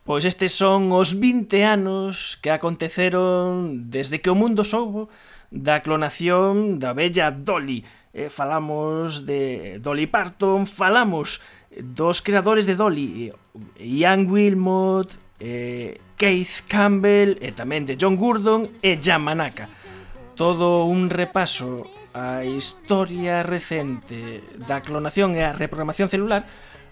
[0.03, 5.09] Pois estes son os 20 anos que aconteceron desde que o mundo soubo
[5.49, 7.81] da clonación da bella Dolly.
[8.13, 11.41] Eh, falamos de Dolly Parton, falamos
[11.73, 13.33] dos creadores de Dolly, eh,
[13.81, 19.71] Ian Wilmot, eh, Keith Campbell e tamén de John Gurdon e Yamanaka.
[20.35, 26.43] Todo un repaso a historia recente da clonación e a reprogramación celular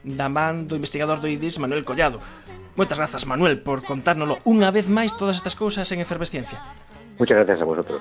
[0.08, 2.24] da man do investigador do IDIS Manuel Collado.
[2.80, 6.64] Moitas grazas, Manuel, por contárnoslo unha vez máis todas estas cousas en efervesciencia.
[7.20, 8.00] Muchas gracias a vosotros.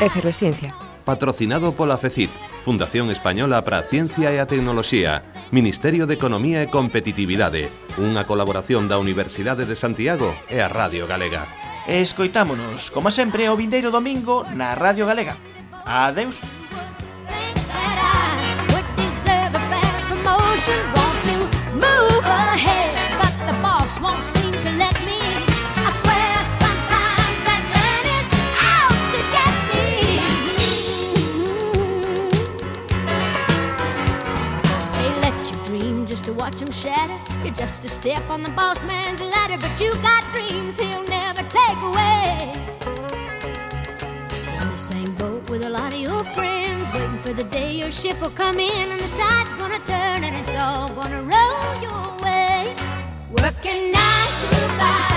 [0.00, 2.30] Efervesciencia Patrocinado pola FECIT,
[2.64, 5.20] Fundación Española para a Ciencia e a Tecnoloxía,
[5.52, 7.68] Ministerio de Economía e Competitividade,
[8.00, 11.44] unha colaboración da Universidade de Santiago e a Radio Galega.
[11.84, 15.36] Escoitámonos, como sempre, o vindeiro domingo na Radio Galega.
[15.84, 16.40] Adeus.
[37.64, 41.80] Just a step on the boss man's ladder, but you got dreams he'll never take
[41.90, 42.52] away.
[44.60, 47.90] In the same boat with a lot of your friends, waiting for the day your
[47.90, 52.04] ship will come in and the tide's gonna turn and it's all gonna roll your
[52.22, 52.74] way.
[53.30, 55.13] Working nine to five.